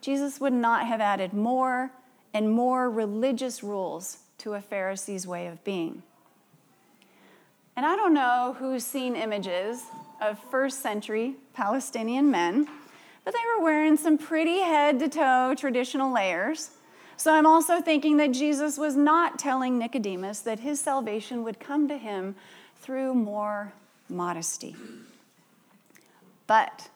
Jesus 0.00 0.40
would 0.40 0.52
not 0.52 0.86
have 0.86 1.00
added 1.00 1.32
more 1.32 1.90
and 2.32 2.50
more 2.50 2.90
religious 2.90 3.62
rules 3.62 4.18
to 4.38 4.54
a 4.54 4.60
Pharisee's 4.60 5.26
way 5.26 5.46
of 5.46 5.62
being. 5.64 6.02
And 7.76 7.86
I 7.86 7.96
don't 7.96 8.14
know 8.14 8.56
who's 8.58 8.84
seen 8.84 9.16
images 9.16 9.82
of 10.20 10.38
first 10.50 10.80
century 10.80 11.34
Palestinian 11.54 12.30
men, 12.30 12.66
but 13.24 13.34
they 13.34 13.40
were 13.56 13.64
wearing 13.64 13.96
some 13.96 14.18
pretty 14.18 14.60
head 14.60 14.98
to 15.00 15.08
toe 15.08 15.54
traditional 15.56 16.12
layers. 16.12 16.70
So 17.16 17.34
I'm 17.34 17.46
also 17.46 17.80
thinking 17.80 18.16
that 18.16 18.32
Jesus 18.32 18.78
was 18.78 18.96
not 18.96 19.38
telling 19.38 19.78
Nicodemus 19.78 20.40
that 20.40 20.60
his 20.60 20.80
salvation 20.80 21.44
would 21.44 21.60
come 21.60 21.86
to 21.88 21.98
him 21.98 22.34
through 22.80 23.14
more 23.14 23.72
modesty. 24.08 24.74
But 26.46 26.88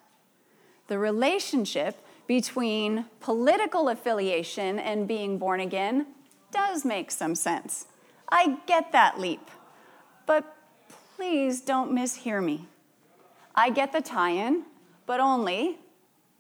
the 0.88 0.98
relationship 0.98 2.03
between 2.26 3.06
political 3.20 3.88
affiliation 3.88 4.78
and 4.78 5.06
being 5.06 5.38
born 5.38 5.60
again 5.60 6.06
does 6.50 6.84
make 6.84 7.10
some 7.10 7.34
sense. 7.34 7.86
I 8.28 8.58
get 8.66 8.92
that 8.92 9.20
leap. 9.20 9.50
But 10.26 10.56
please 11.16 11.60
don't 11.60 11.92
mishear 11.92 12.42
me. 12.42 12.66
I 13.54 13.70
get 13.70 13.92
the 13.92 14.00
tie 14.00 14.30
in, 14.30 14.64
but 15.06 15.20
only 15.20 15.78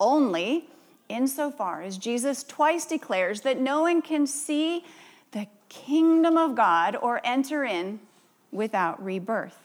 only 0.00 0.68
insofar 1.08 1.82
as 1.82 1.98
Jesus 1.98 2.42
twice 2.42 2.86
declares 2.86 3.42
that 3.42 3.60
no 3.60 3.82
one 3.82 4.02
can 4.02 4.26
see 4.26 4.84
the 5.32 5.46
kingdom 5.68 6.36
of 6.36 6.54
God 6.54 6.96
or 7.00 7.20
enter 7.24 7.64
in 7.64 8.00
without 8.50 9.02
rebirth. 9.02 9.63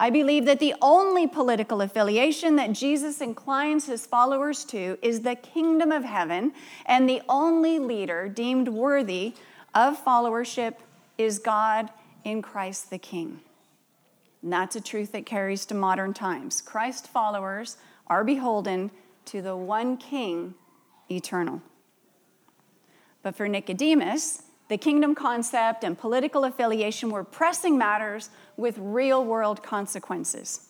I 0.00 0.08
believe 0.08 0.46
that 0.46 0.60
the 0.60 0.74
only 0.80 1.26
political 1.26 1.82
affiliation 1.82 2.56
that 2.56 2.72
Jesus 2.72 3.20
inclines 3.20 3.84
his 3.84 4.06
followers 4.06 4.64
to 4.64 4.96
is 5.02 5.20
the 5.20 5.34
kingdom 5.34 5.92
of 5.92 6.04
heaven, 6.04 6.54
and 6.86 7.06
the 7.06 7.20
only 7.28 7.78
leader 7.78 8.26
deemed 8.26 8.68
worthy 8.68 9.34
of 9.74 10.02
followership 10.02 10.76
is 11.18 11.38
God 11.38 11.90
in 12.24 12.40
Christ 12.40 12.88
the 12.88 12.96
King. 12.96 13.40
And 14.42 14.50
that's 14.50 14.74
a 14.74 14.80
truth 14.80 15.12
that 15.12 15.26
carries 15.26 15.66
to 15.66 15.74
modern 15.74 16.14
times. 16.14 16.62
Christ 16.62 17.06
followers 17.06 17.76
are 18.06 18.24
beholden 18.24 18.90
to 19.26 19.42
the 19.42 19.54
one 19.54 19.98
King 19.98 20.54
eternal. 21.10 21.60
But 23.22 23.36
for 23.36 23.48
Nicodemus, 23.48 24.44
the 24.70 24.78
kingdom 24.78 25.16
concept 25.16 25.82
and 25.82 25.98
political 25.98 26.44
affiliation 26.44 27.10
were 27.10 27.24
pressing 27.24 27.76
matters 27.76 28.30
with 28.56 28.78
real 28.78 29.24
world 29.24 29.64
consequences. 29.64 30.68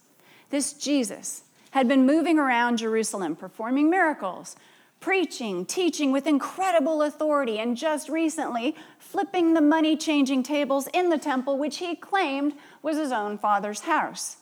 This 0.48 0.72
Jesus 0.72 1.42
had 1.72 1.86
been 1.86 2.06
moving 2.06 2.38
around 2.38 2.78
Jerusalem 2.78 3.36
performing 3.36 3.90
miracles, 3.90 4.56
preaching, 5.00 5.66
teaching 5.66 6.12
with 6.12 6.26
incredible 6.26 7.02
authority, 7.02 7.58
and 7.58 7.76
just 7.76 8.08
recently 8.08 8.74
flipping 8.98 9.52
the 9.52 9.60
money 9.60 9.98
changing 9.98 10.44
tables 10.44 10.88
in 10.94 11.10
the 11.10 11.18
temple, 11.18 11.58
which 11.58 11.76
he 11.76 11.94
claimed 11.94 12.54
was 12.80 12.96
his 12.96 13.12
own 13.12 13.36
father's 13.36 13.80
house. 13.80 14.38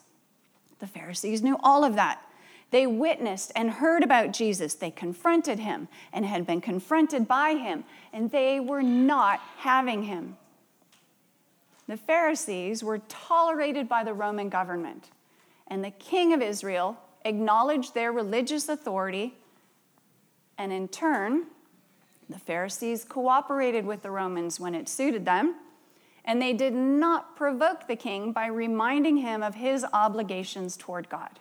The 0.78 0.86
Pharisees 0.86 1.42
knew 1.42 1.58
all 1.64 1.82
of 1.82 1.96
that. 1.96 2.22
They 2.70 2.86
witnessed 2.86 3.50
and 3.56 3.70
heard 3.70 4.04
about 4.04 4.32
Jesus. 4.32 4.74
They 4.74 4.90
confronted 4.90 5.58
him 5.58 5.88
and 6.12 6.26
had 6.26 6.46
been 6.46 6.60
confronted 6.60 7.26
by 7.26 7.54
him, 7.54 7.84
and 8.12 8.30
they 8.30 8.60
were 8.60 8.82
not 8.82 9.40
having 9.58 10.04
him. 10.04 10.36
The 11.86 11.96
Pharisees 11.96 12.84
were 12.84 12.98
tolerated 13.08 13.88
by 13.88 14.04
the 14.04 14.14
Roman 14.14 14.48
government, 14.48 15.10
and 15.66 15.82
the 15.82 15.90
king 15.90 16.32
of 16.32 16.42
Israel 16.42 16.98
acknowledged 17.24 17.94
their 17.94 18.12
religious 18.12 18.68
authority, 18.68 19.34
and 20.58 20.72
in 20.72 20.88
turn, 20.88 21.44
the 22.28 22.38
Pharisees 22.38 23.04
cooperated 23.04 23.86
with 23.86 24.02
the 24.02 24.10
Romans 24.10 24.60
when 24.60 24.74
it 24.74 24.88
suited 24.88 25.24
them, 25.24 25.54
and 26.24 26.42
they 26.42 26.52
did 26.52 26.74
not 26.74 27.36
provoke 27.36 27.86
the 27.86 27.96
king 27.96 28.32
by 28.32 28.46
reminding 28.46 29.18
him 29.18 29.42
of 29.42 29.54
his 29.54 29.84
obligations 29.92 30.76
toward 30.76 31.08
God 31.08 31.38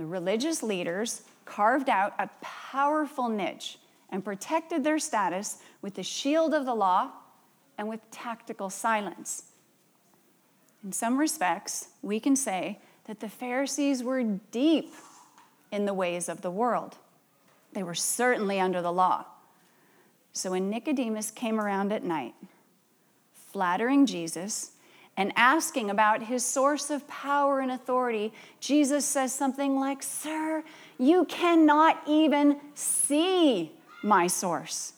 the 0.00 0.06
religious 0.06 0.62
leaders 0.62 1.22
carved 1.44 1.90
out 1.90 2.14
a 2.18 2.30
powerful 2.40 3.28
niche 3.28 3.78
and 4.10 4.24
protected 4.24 4.84
their 4.84 4.98
status 4.98 5.58
with 5.82 5.94
the 5.94 6.02
shield 6.02 6.52
of 6.52 6.66
the 6.66 6.74
law 6.74 7.10
and 7.78 7.88
with 7.88 8.00
tactical 8.10 8.68
silence. 8.68 9.44
In 10.84 10.92
some 10.92 11.18
respects, 11.18 11.88
we 12.02 12.20
can 12.20 12.36
say 12.36 12.78
that 13.06 13.20
the 13.20 13.28
Pharisees 13.28 14.02
were 14.02 14.22
deep 14.22 14.92
in 15.70 15.84
the 15.84 15.94
ways 15.94 16.28
of 16.28 16.42
the 16.42 16.50
world. 16.50 16.96
They 17.72 17.82
were 17.82 17.94
certainly 17.94 18.58
under 18.58 18.82
the 18.82 18.92
law. 18.92 19.26
So 20.32 20.52
when 20.52 20.70
Nicodemus 20.70 21.30
came 21.30 21.60
around 21.60 21.92
at 21.92 22.04
night, 22.04 22.34
flattering 23.52 24.06
Jesus, 24.06 24.72
and 25.16 25.32
asking 25.36 25.90
about 25.90 26.22
his 26.22 26.44
source 26.44 26.88
of 26.88 27.06
power 27.08 27.60
and 27.60 27.70
authority, 27.70 28.32
Jesus 28.60 29.04
says 29.04 29.32
something 29.32 29.78
like, 29.78 30.02
Sir, 30.02 30.64
you 30.98 31.24
cannot 31.26 32.00
even 32.06 32.58
see 32.74 33.72
my 34.02 34.26
source. 34.26 34.94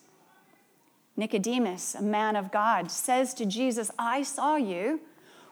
Nicodemus, 1.16 1.94
a 1.94 2.02
man 2.02 2.36
of 2.36 2.50
God, 2.50 2.90
says 2.90 3.34
to 3.34 3.46
Jesus, 3.46 3.90
I 3.98 4.22
saw 4.22 4.56
you. 4.56 5.00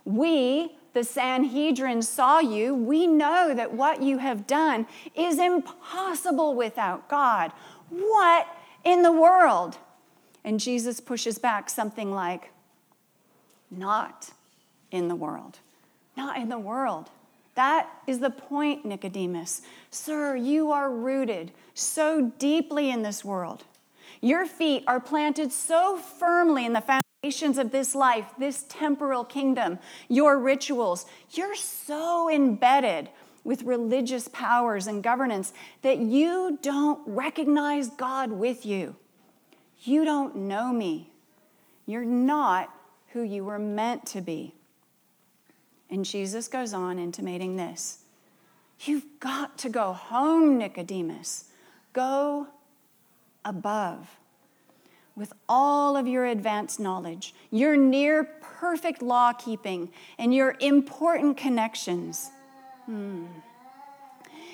We, 0.05 0.72
the 0.94 1.05
Sanhedrin, 1.05 2.03
saw 2.03 2.38
you. 2.38 2.74
We 2.74 3.07
know 3.07 3.53
that 3.55 3.74
what 3.74 4.03
you 4.03 4.18
have 4.18 4.46
done 4.46 4.87
is 5.14 5.38
impossible 5.38 6.55
without 6.55 7.09
God. 7.09 7.53
What 7.90 8.46
in 8.85 9.03
the 9.03 9.12
world? 9.12 9.77
And 10.44 10.59
Jesus 10.59 11.01
pushes 11.01 11.38
back 11.38 11.68
something 11.68 12.12
like, 12.12 12.51
Not 13.70 14.31
in 14.90 15.09
the 15.09 15.14
world. 15.14 15.59
Not 16.16 16.38
in 16.38 16.48
the 16.48 16.59
world. 16.59 17.11
That 17.55 17.90
is 18.07 18.20
the 18.20 18.31
point, 18.31 18.87
Nicodemus. 18.87 19.61
Sir, 19.90 20.37
you 20.37 20.70
are 20.70 20.90
rooted 20.90 21.53
so 21.81 22.33
deeply 22.38 22.90
in 22.90 23.03
this 23.03 23.25
world. 23.25 23.64
Your 24.21 24.47
feet 24.47 24.85
are 24.87 25.01
planted 25.01 25.53
so 25.53 25.97
firmly 25.97 26.66
in 26.66 26.73
the 26.73 26.81
foundations 26.81 27.59
of 27.59 27.73
this 27.73 27.95
life, 27.95 28.27
this 28.38 28.64
temporal 28.69 29.25
kingdom, 29.25 29.79
your 30.09 30.38
rituals. 30.38 31.07
You're 31.31 31.55
so 31.55 32.31
embedded 32.31 33.09
with 33.45 33.62
religious 33.62 34.29
powers 34.29 34.87
and 34.87 35.03
governance 35.03 35.53
that 35.83 35.99
you 35.99 36.59
don't 36.62 37.01
recognize 37.07 37.88
God 37.88 38.31
with 38.31 38.66
you. 38.66 38.97
You 39.83 40.05
don't 40.05 40.37
know 40.37 40.73
me. 40.73 41.11
You're 41.87 42.05
not 42.05 42.75
who 43.09 43.23
you 43.23 43.45
were 43.45 43.59
meant 43.59 44.07
to 44.07 44.21
be. 44.21 44.55
And 45.88 46.05
Jesus 46.05 46.47
goes 46.47 46.73
on 46.73 46.99
intimating 46.99 47.57
this 47.57 47.99
You've 48.81 49.05
got 49.19 49.59
to 49.59 49.69
go 49.69 49.93
home, 49.93 50.57
Nicodemus. 50.59 51.49
Go 51.92 52.48
above. 53.44 54.09
With 55.16 55.33
all 55.48 55.96
of 55.96 56.07
your 56.07 56.26
advanced 56.26 56.81
knowledge, 56.81 57.35
your 57.50 57.76
near 57.76 58.24
perfect 58.24 59.03
law 59.03 59.33
keeping, 59.33 59.90
and 60.18 60.35
your 60.35 60.57
important 60.61 61.37
connections. 61.37 62.31
Hmm. 62.87 63.26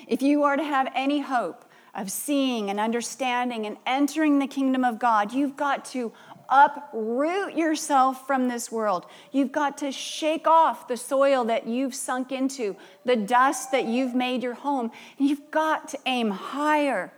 If 0.07 0.21
you 0.21 0.43
are 0.43 0.57
to 0.57 0.63
have 0.63 0.91
any 0.95 1.19
hope 1.19 1.65
of 1.93 2.11
seeing 2.11 2.69
and 2.69 2.79
understanding 2.79 3.65
and 3.65 3.77
entering 3.85 4.39
the 4.39 4.47
kingdom 4.47 4.83
of 4.83 4.99
God, 4.99 5.33
you've 5.33 5.57
got 5.57 5.85
to 5.85 6.11
uproot 6.49 7.55
yourself 7.55 8.25
from 8.25 8.47
this 8.47 8.71
world. 8.71 9.05
You've 9.31 9.51
got 9.51 9.77
to 9.79 9.91
shake 9.91 10.47
off 10.47 10.87
the 10.87 10.97
soil 10.97 11.43
that 11.45 11.67
you've 11.67 11.95
sunk 11.95 12.31
into, 12.31 12.75
the 13.05 13.15
dust 13.15 13.71
that 13.71 13.85
you've 13.85 14.15
made 14.15 14.43
your 14.43 14.53
home, 14.53 14.91
you've 15.17 15.51
got 15.51 15.89
to 15.89 15.99
aim 16.05 16.31
higher. 16.31 17.11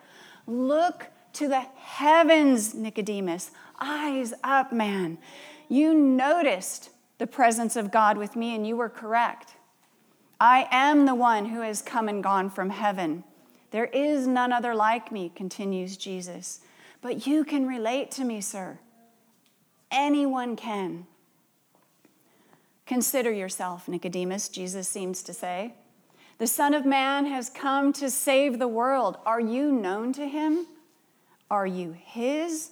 Look 0.49 1.05
to 1.33 1.47
the 1.47 1.62
heavens, 1.75 2.73
Nicodemus. 2.73 3.51
Eyes 3.79 4.33
up, 4.43 4.73
man. 4.73 5.19
You 5.69 5.93
noticed 5.93 6.89
the 7.19 7.27
presence 7.27 7.75
of 7.75 7.91
God 7.91 8.17
with 8.17 8.35
me, 8.35 8.55
and 8.55 8.65
you 8.65 8.75
were 8.75 8.89
correct. 8.89 9.53
I 10.39 10.67
am 10.71 11.05
the 11.05 11.13
one 11.13 11.45
who 11.45 11.62
has 11.62 11.83
come 11.83 12.09
and 12.09 12.23
gone 12.23 12.49
from 12.49 12.71
heaven. 12.71 13.23
There 13.69 13.85
is 13.85 14.25
none 14.25 14.51
other 14.51 14.73
like 14.73 15.12
me, 15.12 15.31
continues 15.35 15.97
Jesus. 15.97 16.62
But 17.01 17.27
you 17.27 17.43
can 17.43 17.67
relate 17.67 18.09
to 18.12 18.23
me, 18.23 18.41
sir. 18.41 18.79
Anyone 19.91 20.55
can. 20.55 21.05
Consider 22.88 23.31
yourself, 23.31 23.88
Nicodemus, 23.88 24.49
Jesus 24.49 24.88
seems 24.88 25.21
to 25.23 25.33
say. 25.33 25.75
The 26.39 26.47
Son 26.47 26.73
of 26.73 26.86
Man 26.86 27.25
has 27.25 27.49
come 27.49 27.91
to 27.93 28.10
save 28.10 28.60
the 28.60 28.67
world. 28.67 29.17
Are 29.25 29.41
you 29.41 29.73
known 29.73 30.13
to 30.13 30.25
him? 30.25 30.67
Are 31.52 31.67
you 31.67 31.91
his? 31.91 32.71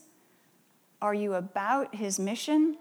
Are 1.02 1.14
you 1.14 1.34
about 1.34 1.94
his 1.94 2.18
mission? 2.18 2.78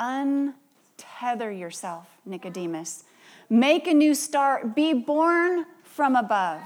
Untether 0.00 1.56
yourself, 1.56 2.06
Nicodemus. 2.24 3.04
Make 3.50 3.86
a 3.86 3.92
new 3.92 4.14
start. 4.14 4.74
Be 4.74 4.94
born 4.94 5.66
from 5.82 6.16
above, 6.16 6.62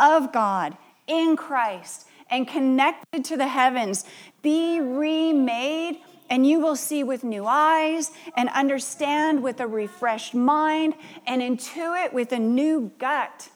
of 0.00 0.32
God, 0.32 0.76
in 1.06 1.36
Christ 1.36 2.08
and 2.28 2.46
connected 2.46 3.24
to 3.26 3.36
the 3.36 3.46
heavens. 3.46 4.04
Be 4.42 4.80
remade, 4.80 6.00
and 6.30 6.46
you 6.46 6.60
will 6.60 6.76
see 6.76 7.02
with 7.02 7.24
new 7.24 7.44
eyes 7.44 8.12
and 8.36 8.48
understand 8.50 9.42
with 9.42 9.60
a 9.60 9.66
refreshed 9.66 10.32
mind 10.32 10.94
and 11.26 11.42
intuit 11.42 12.12
with 12.12 12.30
a 12.30 12.38
new 12.38 12.92
gut. 12.98 13.48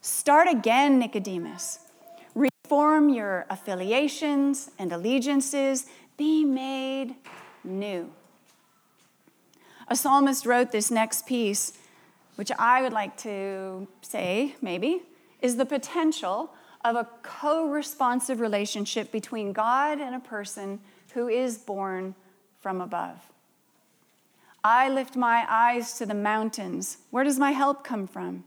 Start 0.00 0.48
again, 0.48 0.98
Nicodemus. 0.98 1.80
Reform 2.34 3.10
your 3.10 3.44
affiliations 3.50 4.70
and 4.78 4.90
allegiances. 4.90 5.86
Be 6.16 6.44
made 6.44 7.14
new. 7.62 8.10
A 9.86 9.94
psalmist 9.94 10.46
wrote 10.46 10.72
this 10.72 10.90
next 10.90 11.26
piece, 11.26 11.74
which 12.36 12.50
I 12.58 12.82
would 12.82 12.92
like 12.92 13.16
to 13.18 13.86
say, 14.00 14.54
maybe, 14.62 15.02
is 15.42 15.56
the 15.56 15.66
potential 15.66 16.54
of 16.84 16.96
a 16.96 17.08
co 17.22 17.68
responsive 17.68 18.40
relationship 18.40 19.12
between 19.12 19.52
God 19.52 20.00
and 20.00 20.14
a 20.14 20.20
person 20.20 20.80
who 21.18 21.26
is 21.26 21.58
born 21.58 22.14
from 22.60 22.80
above. 22.80 23.18
I 24.62 24.88
lift 24.88 25.16
my 25.16 25.44
eyes 25.48 25.98
to 25.98 26.06
the 26.06 26.14
mountains. 26.14 26.98
Where 27.10 27.24
does 27.24 27.40
my 27.40 27.50
help 27.50 27.82
come 27.82 28.06
from? 28.06 28.44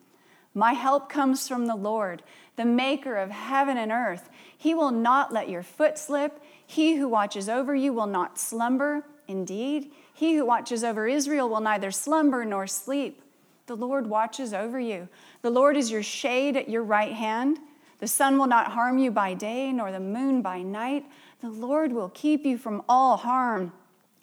My 0.54 0.72
help 0.72 1.10
comes 1.10 1.50
from 1.50 1.66
the 1.66 1.76
Lord, 1.76 2.24
the 2.56 2.64
maker 2.64 3.18
of 3.18 3.30
heaven 3.30 3.78
and 3.78 3.92
earth. 3.92 4.30
He 4.58 4.74
will 4.74 4.92
not 4.92 5.34
let 5.34 5.50
your 5.50 5.64
foot 5.64 5.98
slip. 5.98 6.42
He 6.66 6.96
who 6.96 7.10
watches 7.10 7.50
over 7.50 7.76
you 7.76 7.92
will 7.92 8.08
not 8.08 8.40
slumber. 8.40 9.04
Indeed, 9.28 9.92
he 10.14 10.36
who 10.38 10.46
watches 10.46 10.82
over 10.82 11.10
Israel 11.10 11.50
will 11.50 11.60
neither 11.60 11.92
slumber 11.92 12.46
nor 12.46 12.68
sleep. 12.68 13.22
The 13.66 13.76
Lord 13.76 14.08
watches 14.08 14.54
over 14.54 14.80
you. 14.80 15.10
The 15.42 15.50
Lord 15.50 15.76
is 15.76 15.92
your 15.92 16.04
shade 16.04 16.56
at 16.56 16.70
your 16.70 16.84
right 16.84 17.12
hand. 17.12 17.60
The 18.00 18.08
sun 18.08 18.38
will 18.38 18.48
not 18.48 18.72
harm 18.72 18.98
you 18.98 19.12
by 19.12 19.34
day, 19.34 19.74
nor 19.74 19.92
the 19.92 20.00
moon 20.00 20.42
by 20.42 20.62
night. 20.62 21.06
The 21.42 21.50
Lord 21.50 21.92
will 21.92 22.10
keep 22.10 22.46
you 22.46 22.58
from 22.58 22.84
all 22.88 23.18
harm. 23.18 23.74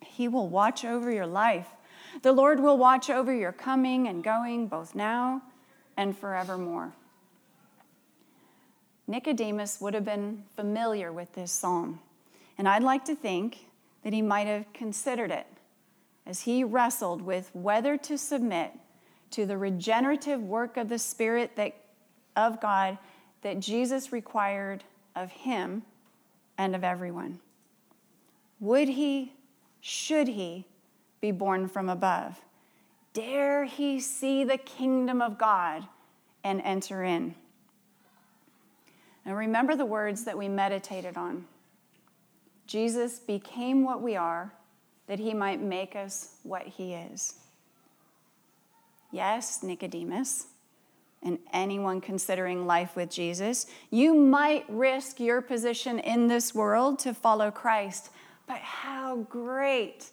He 0.00 0.28
will 0.28 0.48
watch 0.48 0.84
over 0.84 1.10
your 1.10 1.26
life. 1.26 1.66
The 2.22 2.32
Lord 2.32 2.60
will 2.60 2.78
watch 2.78 3.10
over 3.10 3.34
your 3.34 3.52
coming 3.52 4.06
and 4.06 4.22
going, 4.22 4.68
both 4.68 4.94
now 4.94 5.42
and 5.96 6.16
forevermore. 6.16 6.92
Nicodemus 9.08 9.80
would 9.80 9.94
have 9.94 10.04
been 10.04 10.44
familiar 10.54 11.12
with 11.12 11.32
this 11.32 11.50
psalm, 11.50 11.98
and 12.56 12.68
I'd 12.68 12.82
like 12.82 13.04
to 13.06 13.16
think 13.16 13.66
that 14.04 14.12
he 14.12 14.22
might 14.22 14.46
have 14.46 14.72
considered 14.72 15.30
it 15.30 15.46
as 16.26 16.42
he 16.42 16.62
wrestled 16.62 17.22
with 17.22 17.50
whether 17.54 17.96
to 17.96 18.16
submit 18.16 18.72
to 19.30 19.44
the 19.44 19.58
regenerative 19.58 20.40
work 20.42 20.76
of 20.76 20.88
the 20.88 20.98
Spirit 20.98 21.56
that, 21.56 21.74
of 22.36 22.60
God 22.60 22.98
that 23.42 23.60
Jesus 23.60 24.12
required 24.12 24.84
of 25.16 25.30
him 25.30 25.82
and 26.58 26.74
of 26.74 26.84
everyone. 26.84 27.38
Would 28.60 28.88
he, 28.88 29.32
should 29.80 30.28
he, 30.28 30.66
be 31.20 31.30
born 31.30 31.68
from 31.68 31.88
above? 31.88 32.40
dare 33.18 33.64
he 33.64 33.98
see 33.98 34.44
the 34.44 34.58
kingdom 34.58 35.20
of 35.20 35.38
God 35.38 35.84
and 36.44 36.60
enter 36.62 37.02
in. 37.02 37.34
Now, 39.26 39.34
remember 39.34 39.74
the 39.74 39.84
words 39.84 40.22
that 40.24 40.38
we 40.38 40.48
meditated 40.48 41.16
on. 41.16 41.44
Jesus 42.68 43.18
became 43.18 43.82
what 43.82 44.02
we 44.02 44.14
are 44.14 44.52
that 45.08 45.18
he 45.18 45.34
might 45.34 45.60
make 45.60 45.96
us 45.96 46.36
what 46.44 46.62
he 46.62 46.94
is. 46.94 47.34
Yes, 49.10 49.64
Nicodemus, 49.64 50.46
and 51.22 51.38
anyone 51.52 52.00
considering 52.00 52.66
life 52.66 52.94
with 52.94 53.10
Jesus, 53.10 53.66
you 53.90 54.14
might 54.14 54.64
risk 54.68 55.18
your 55.18 55.40
position 55.40 55.98
in 55.98 56.28
this 56.28 56.54
world 56.54 56.98
to 57.00 57.12
follow 57.12 57.50
Christ, 57.50 58.10
but 58.46 58.58
how 58.58 59.26
great 59.28 60.10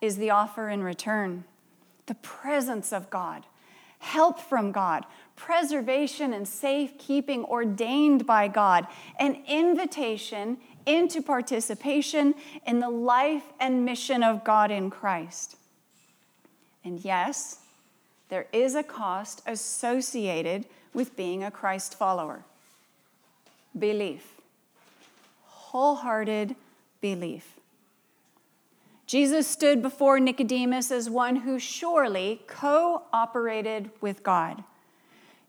is 0.00 0.16
the 0.16 0.30
offer 0.30 0.68
in 0.68 0.82
return? 0.82 1.44
the 2.06 2.14
presence 2.16 2.92
of 2.92 3.10
God, 3.10 3.46
help 3.98 4.38
from 4.38 4.72
God, 4.72 5.06
preservation 5.36 6.32
and 6.32 6.46
safekeeping 6.46 7.44
ordained 7.44 8.26
by 8.26 8.48
God, 8.48 8.86
an 9.18 9.42
invitation 9.46 10.58
into 10.84 11.22
participation 11.22 12.34
in 12.66 12.80
the 12.80 12.90
life 12.90 13.44
and 13.60 13.84
mission 13.84 14.22
of 14.22 14.44
God 14.44 14.70
in 14.70 14.90
Christ. 14.90 15.56
And 16.84 17.02
yes, 17.04 17.60
there 18.32 18.46
is 18.50 18.74
a 18.74 18.82
cost 18.82 19.42
associated 19.46 20.64
with 20.94 21.14
being 21.16 21.44
a 21.44 21.50
Christ 21.50 21.98
follower 21.98 22.46
belief, 23.78 24.40
wholehearted 25.44 26.56
belief. 27.02 27.56
Jesus 29.06 29.46
stood 29.46 29.82
before 29.82 30.18
Nicodemus 30.18 30.90
as 30.90 31.10
one 31.10 31.36
who 31.36 31.58
surely 31.58 32.40
cooperated 32.46 33.90
with 34.00 34.22
God. 34.22 34.64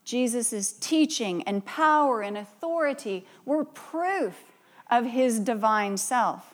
Jesus' 0.04 0.72
teaching 0.72 1.42
and 1.44 1.64
power 1.64 2.20
and 2.20 2.36
authority 2.36 3.24
were 3.46 3.64
proof 3.64 4.52
of 4.90 5.06
his 5.06 5.40
divine 5.40 5.96
self. 5.96 6.52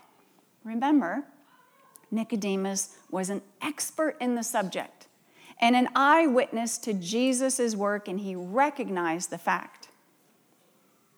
Remember, 0.62 1.24
Nicodemus 2.12 2.94
was 3.10 3.30
an 3.30 3.42
expert 3.60 4.16
in 4.20 4.36
the 4.36 4.44
subject 4.44 4.99
and 5.60 5.76
an 5.76 5.88
eyewitness 5.94 6.78
to 6.78 6.94
Jesus' 6.94 7.76
work, 7.76 8.08
and 8.08 8.18
he 8.18 8.34
recognized 8.34 9.30
the 9.30 9.38
fact. 9.38 9.88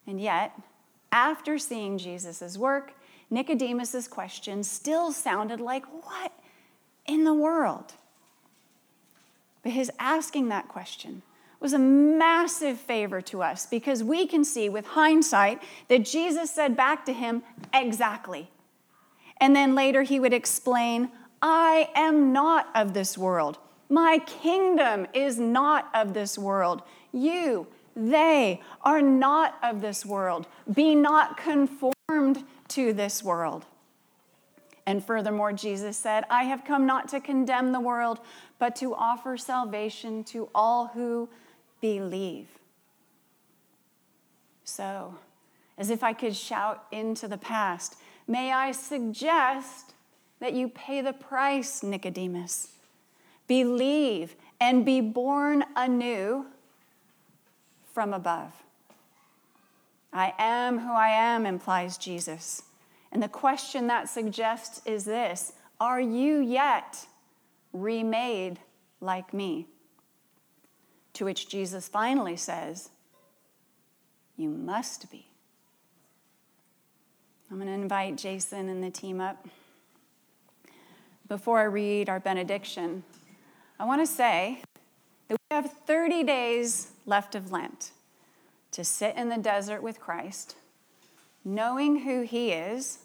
And 0.07 0.21
yet, 0.21 0.61
after 1.13 1.59
seeing 1.59 1.97
Jesus' 1.97 2.59
work, 2.59 2.95
Nicodemus's 3.31 4.09
question 4.09 4.65
still 4.65 5.13
sounded 5.13 5.61
like, 5.61 5.87
What 6.05 6.33
in 7.07 7.25
the 7.25 7.35
world? 7.35 7.95
But 9.63 9.73
his 9.73 9.91
asking 10.01 10.49
that 10.49 10.69
question 10.69 11.23
was 11.61 11.73
a 11.73 11.79
massive 11.79 12.79
favor 12.79 13.21
to 13.21 13.41
us 13.41 13.67
because 13.67 14.03
we 14.03 14.27
can 14.27 14.45
see 14.45 14.69
with 14.69 14.85
hindsight 14.85 15.63
that 15.87 16.05
Jesus 16.05 16.51
said 16.51 16.77
back 16.77 17.07
to 17.07 17.13
him, 17.13 17.45
Exactly. 17.73 18.51
And 19.41 19.55
then 19.55 19.77
later 19.77 20.03
he 20.03 20.19
would 20.19 20.33
explain, 20.33 21.11
I 21.41 21.91
am 21.95 22.33
not 22.33 22.69
of 22.75 22.93
this 22.93 23.17
world. 23.17 23.59
My 23.93 24.21
kingdom 24.21 25.07
is 25.13 25.39
not 25.39 25.91
of 25.93 26.15
this 26.15 26.39
world. 26.39 26.81
You, 27.13 27.67
they 27.95 28.63
are 28.81 29.03
not 29.03 29.59
of 29.63 29.83
this 29.83 30.07
world. 30.07 30.47
Be 30.73 30.95
not 30.95 31.37
conformed 31.37 32.43
to 32.69 32.95
this 32.95 33.23
world. 33.23 33.67
And 34.87 35.05
furthermore, 35.05 35.53
Jesus 35.53 35.99
said, 35.99 36.25
I 36.31 36.45
have 36.45 36.65
come 36.65 36.87
not 36.87 37.09
to 37.09 37.21
condemn 37.21 37.73
the 37.73 37.81
world, 37.81 38.21
but 38.59 38.75
to 38.77 38.95
offer 38.95 39.37
salvation 39.37 40.25
to 40.25 40.49
all 40.55 40.87
who 40.87 41.29
believe. 41.83 42.49
So, 44.65 45.19
as 45.77 45.91
if 45.91 46.03
I 46.03 46.15
could 46.15 46.35
shout 46.35 46.87
into 46.93 47.29
the 47.29 47.37
past, 47.37 47.97
may 48.27 48.55
I 48.55 48.73
suggest 48.73 49.93
that 50.41 50.55
you 50.55 50.69
pay 50.69 51.03
the 51.03 51.13
price, 51.13 51.83
Nicodemus. 51.83 52.69
Believe 53.53 54.35
and 54.63 54.83
be 54.83 55.03
born 55.03 55.63
anew 55.77 56.47
from 57.93 58.15
above. 58.15 58.51
I 60.11 60.33
am 60.39 60.79
who 60.79 60.91
I 60.91 61.09
am, 61.09 61.45
implies 61.45 61.99
Jesus. 61.99 62.63
And 63.13 63.23
the 63.23 63.29
question 63.29 63.89
that 63.89 64.09
suggests 64.09 64.81
is 64.87 65.05
this 65.05 65.53
Are 65.79 66.01
you 66.01 66.39
yet 66.41 67.07
remade 67.75 68.59
like 69.03 69.35
me? 69.35 69.67
To 71.13 71.27
which 71.27 71.47
Jesus 71.47 71.89
finally 71.89 72.39
says, 72.39 72.89
You 74.35 74.49
must 74.49 75.11
be. 75.11 75.27
I'm 77.51 77.59
going 77.59 77.69
to 77.69 77.75
invite 77.75 78.17
Jason 78.17 78.71
and 78.71 78.83
the 78.83 78.91
team 78.91 79.21
up. 79.21 79.47
Before 81.29 81.59
I 81.59 81.65
read 81.65 82.09
our 82.09 82.19
benediction, 82.19 83.05
I 83.83 83.85
want 83.85 84.01
to 84.01 84.07
say 84.07 84.63
that 85.27 85.37
we 85.51 85.57
have 85.57 85.73
30 85.73 86.23
days 86.23 86.93
left 87.05 87.35
of 87.35 87.51
Lent 87.51 87.91
to 88.71 88.85
sit 88.85 89.17
in 89.17 89.29
the 89.29 89.39
desert 89.39 89.83
with 89.83 89.99
Christ, 89.99 90.55
knowing 91.45 92.03
who 92.03 92.23
He 92.23 92.53
is, 92.53 92.99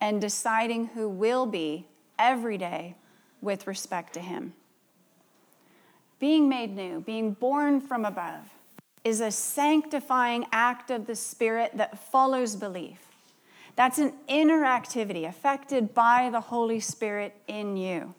and 0.00 0.20
deciding 0.20 0.86
who 0.86 1.08
will 1.08 1.46
be 1.46 1.88
every 2.16 2.56
day 2.56 2.94
with 3.40 3.66
respect 3.66 4.14
to 4.14 4.20
Him. 4.20 4.52
Being 6.20 6.48
made 6.48 6.76
new, 6.76 7.00
being 7.00 7.32
born 7.32 7.80
from 7.80 8.04
above, 8.04 8.50
is 9.02 9.20
a 9.20 9.32
sanctifying 9.32 10.46
act 10.52 10.92
of 10.92 11.08
the 11.08 11.16
Spirit 11.16 11.72
that 11.74 11.98
follows 11.98 12.54
belief. 12.54 13.00
That's 13.74 13.98
an 13.98 14.12
inner 14.28 14.64
activity 14.64 15.24
affected 15.24 15.92
by 15.92 16.30
the 16.30 16.40
Holy 16.40 16.78
Spirit 16.78 17.34
in 17.48 17.76
you. 17.76 18.14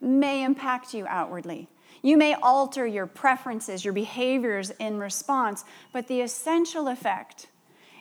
May 0.00 0.44
impact 0.44 0.94
you 0.94 1.06
outwardly, 1.06 1.68
you 2.02 2.16
may 2.18 2.34
alter 2.34 2.86
your 2.86 3.06
preferences, 3.06 3.84
your 3.84 3.94
behaviors 3.94 4.70
in 4.72 4.98
response, 4.98 5.64
but 5.92 6.06
the 6.06 6.20
essential 6.20 6.88
effect 6.88 7.46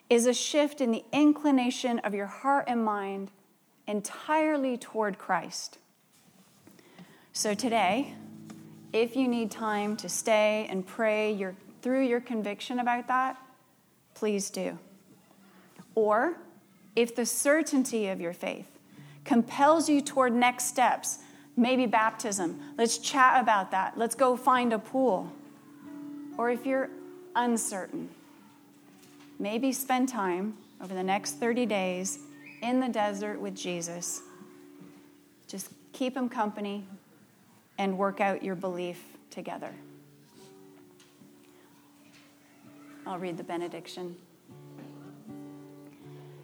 is 0.09 0.25
a 0.25 0.33
shift 0.33 0.81
in 0.81 0.91
the 0.91 1.03
inclination 1.13 1.99
of 1.99 2.13
your 2.13 2.27
heart 2.27 2.65
and 2.67 2.83
mind 2.83 3.31
entirely 3.87 4.77
toward 4.77 5.17
Christ. 5.17 5.77
So 7.31 7.53
today, 7.53 8.13
if 8.91 9.15
you 9.15 9.27
need 9.27 9.49
time 9.49 9.95
to 9.97 10.09
stay 10.09 10.67
and 10.69 10.85
pray 10.85 11.31
your, 11.31 11.55
through 11.81 12.05
your 12.05 12.19
conviction 12.19 12.79
about 12.79 13.07
that, 13.07 13.37
please 14.13 14.49
do. 14.49 14.77
Or 15.95 16.37
if 16.95 17.15
the 17.15 17.25
certainty 17.25 18.07
of 18.09 18.21
your 18.21 18.33
faith 18.33 18.67
compels 19.23 19.89
you 19.89 20.01
toward 20.01 20.33
next 20.33 20.65
steps, 20.65 21.19
maybe 21.55 21.85
baptism. 21.85 22.59
Let's 22.77 22.97
chat 22.97 23.41
about 23.41 23.71
that. 23.71 23.97
Let's 23.97 24.15
go 24.15 24.35
find 24.35 24.73
a 24.73 24.79
pool. 24.79 25.31
Or 26.37 26.49
if 26.49 26.65
you're 26.65 26.89
uncertain, 27.35 28.09
maybe 29.39 29.71
spend 29.71 30.09
time 30.09 30.57
over 30.81 30.93
the 30.93 31.03
next 31.03 31.33
30 31.33 31.65
days 31.65 32.19
in 32.61 32.79
the 32.79 32.89
desert 32.89 33.39
with 33.39 33.55
Jesus. 33.55 34.21
Just 35.47 35.69
keep 35.91 36.15
him 36.15 36.29
company 36.29 36.85
and 37.77 37.97
work 37.97 38.19
out 38.19 38.43
your 38.43 38.55
belief 38.55 39.03
together. 39.29 39.73
I'll 43.05 43.19
read 43.19 43.37
the 43.37 43.43
benediction. 43.43 44.15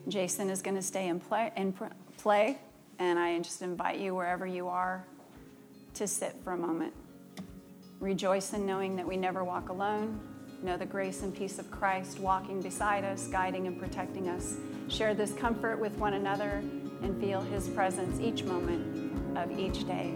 Jason 0.07 0.49
is 0.49 0.61
going 0.61 0.75
to 0.75 0.81
stay 0.81 1.07
and 1.07 1.25
play, 1.25 1.51
and 1.55 1.73
play, 2.17 2.57
and 2.99 3.17
I 3.17 3.39
just 3.39 3.61
invite 3.61 3.99
you, 3.99 4.13
wherever 4.13 4.45
you 4.45 4.67
are, 4.67 5.05
to 5.95 6.07
sit 6.07 6.35
for 6.43 6.53
a 6.53 6.57
moment. 6.57 6.93
Rejoice 7.99 8.53
in 8.53 8.65
knowing 8.65 8.95
that 8.97 9.07
we 9.07 9.17
never 9.17 9.43
walk 9.43 9.69
alone. 9.69 10.19
Know 10.61 10.77
the 10.77 10.85
grace 10.85 11.23
and 11.23 11.33
peace 11.35 11.57
of 11.57 11.71
Christ 11.71 12.19
walking 12.19 12.61
beside 12.61 13.05
us, 13.05 13.27
guiding 13.27 13.67
and 13.67 13.79
protecting 13.79 14.27
us. 14.27 14.57
Share 14.89 15.13
this 15.13 15.33
comfort 15.33 15.79
with 15.79 15.97
one 15.97 16.15
another 16.15 16.61
and 17.01 17.19
feel 17.21 17.39
his 17.41 17.69
presence 17.69 18.19
each 18.19 18.43
moment 18.43 19.37
of 19.37 19.57
each 19.57 19.87
day. 19.87 20.13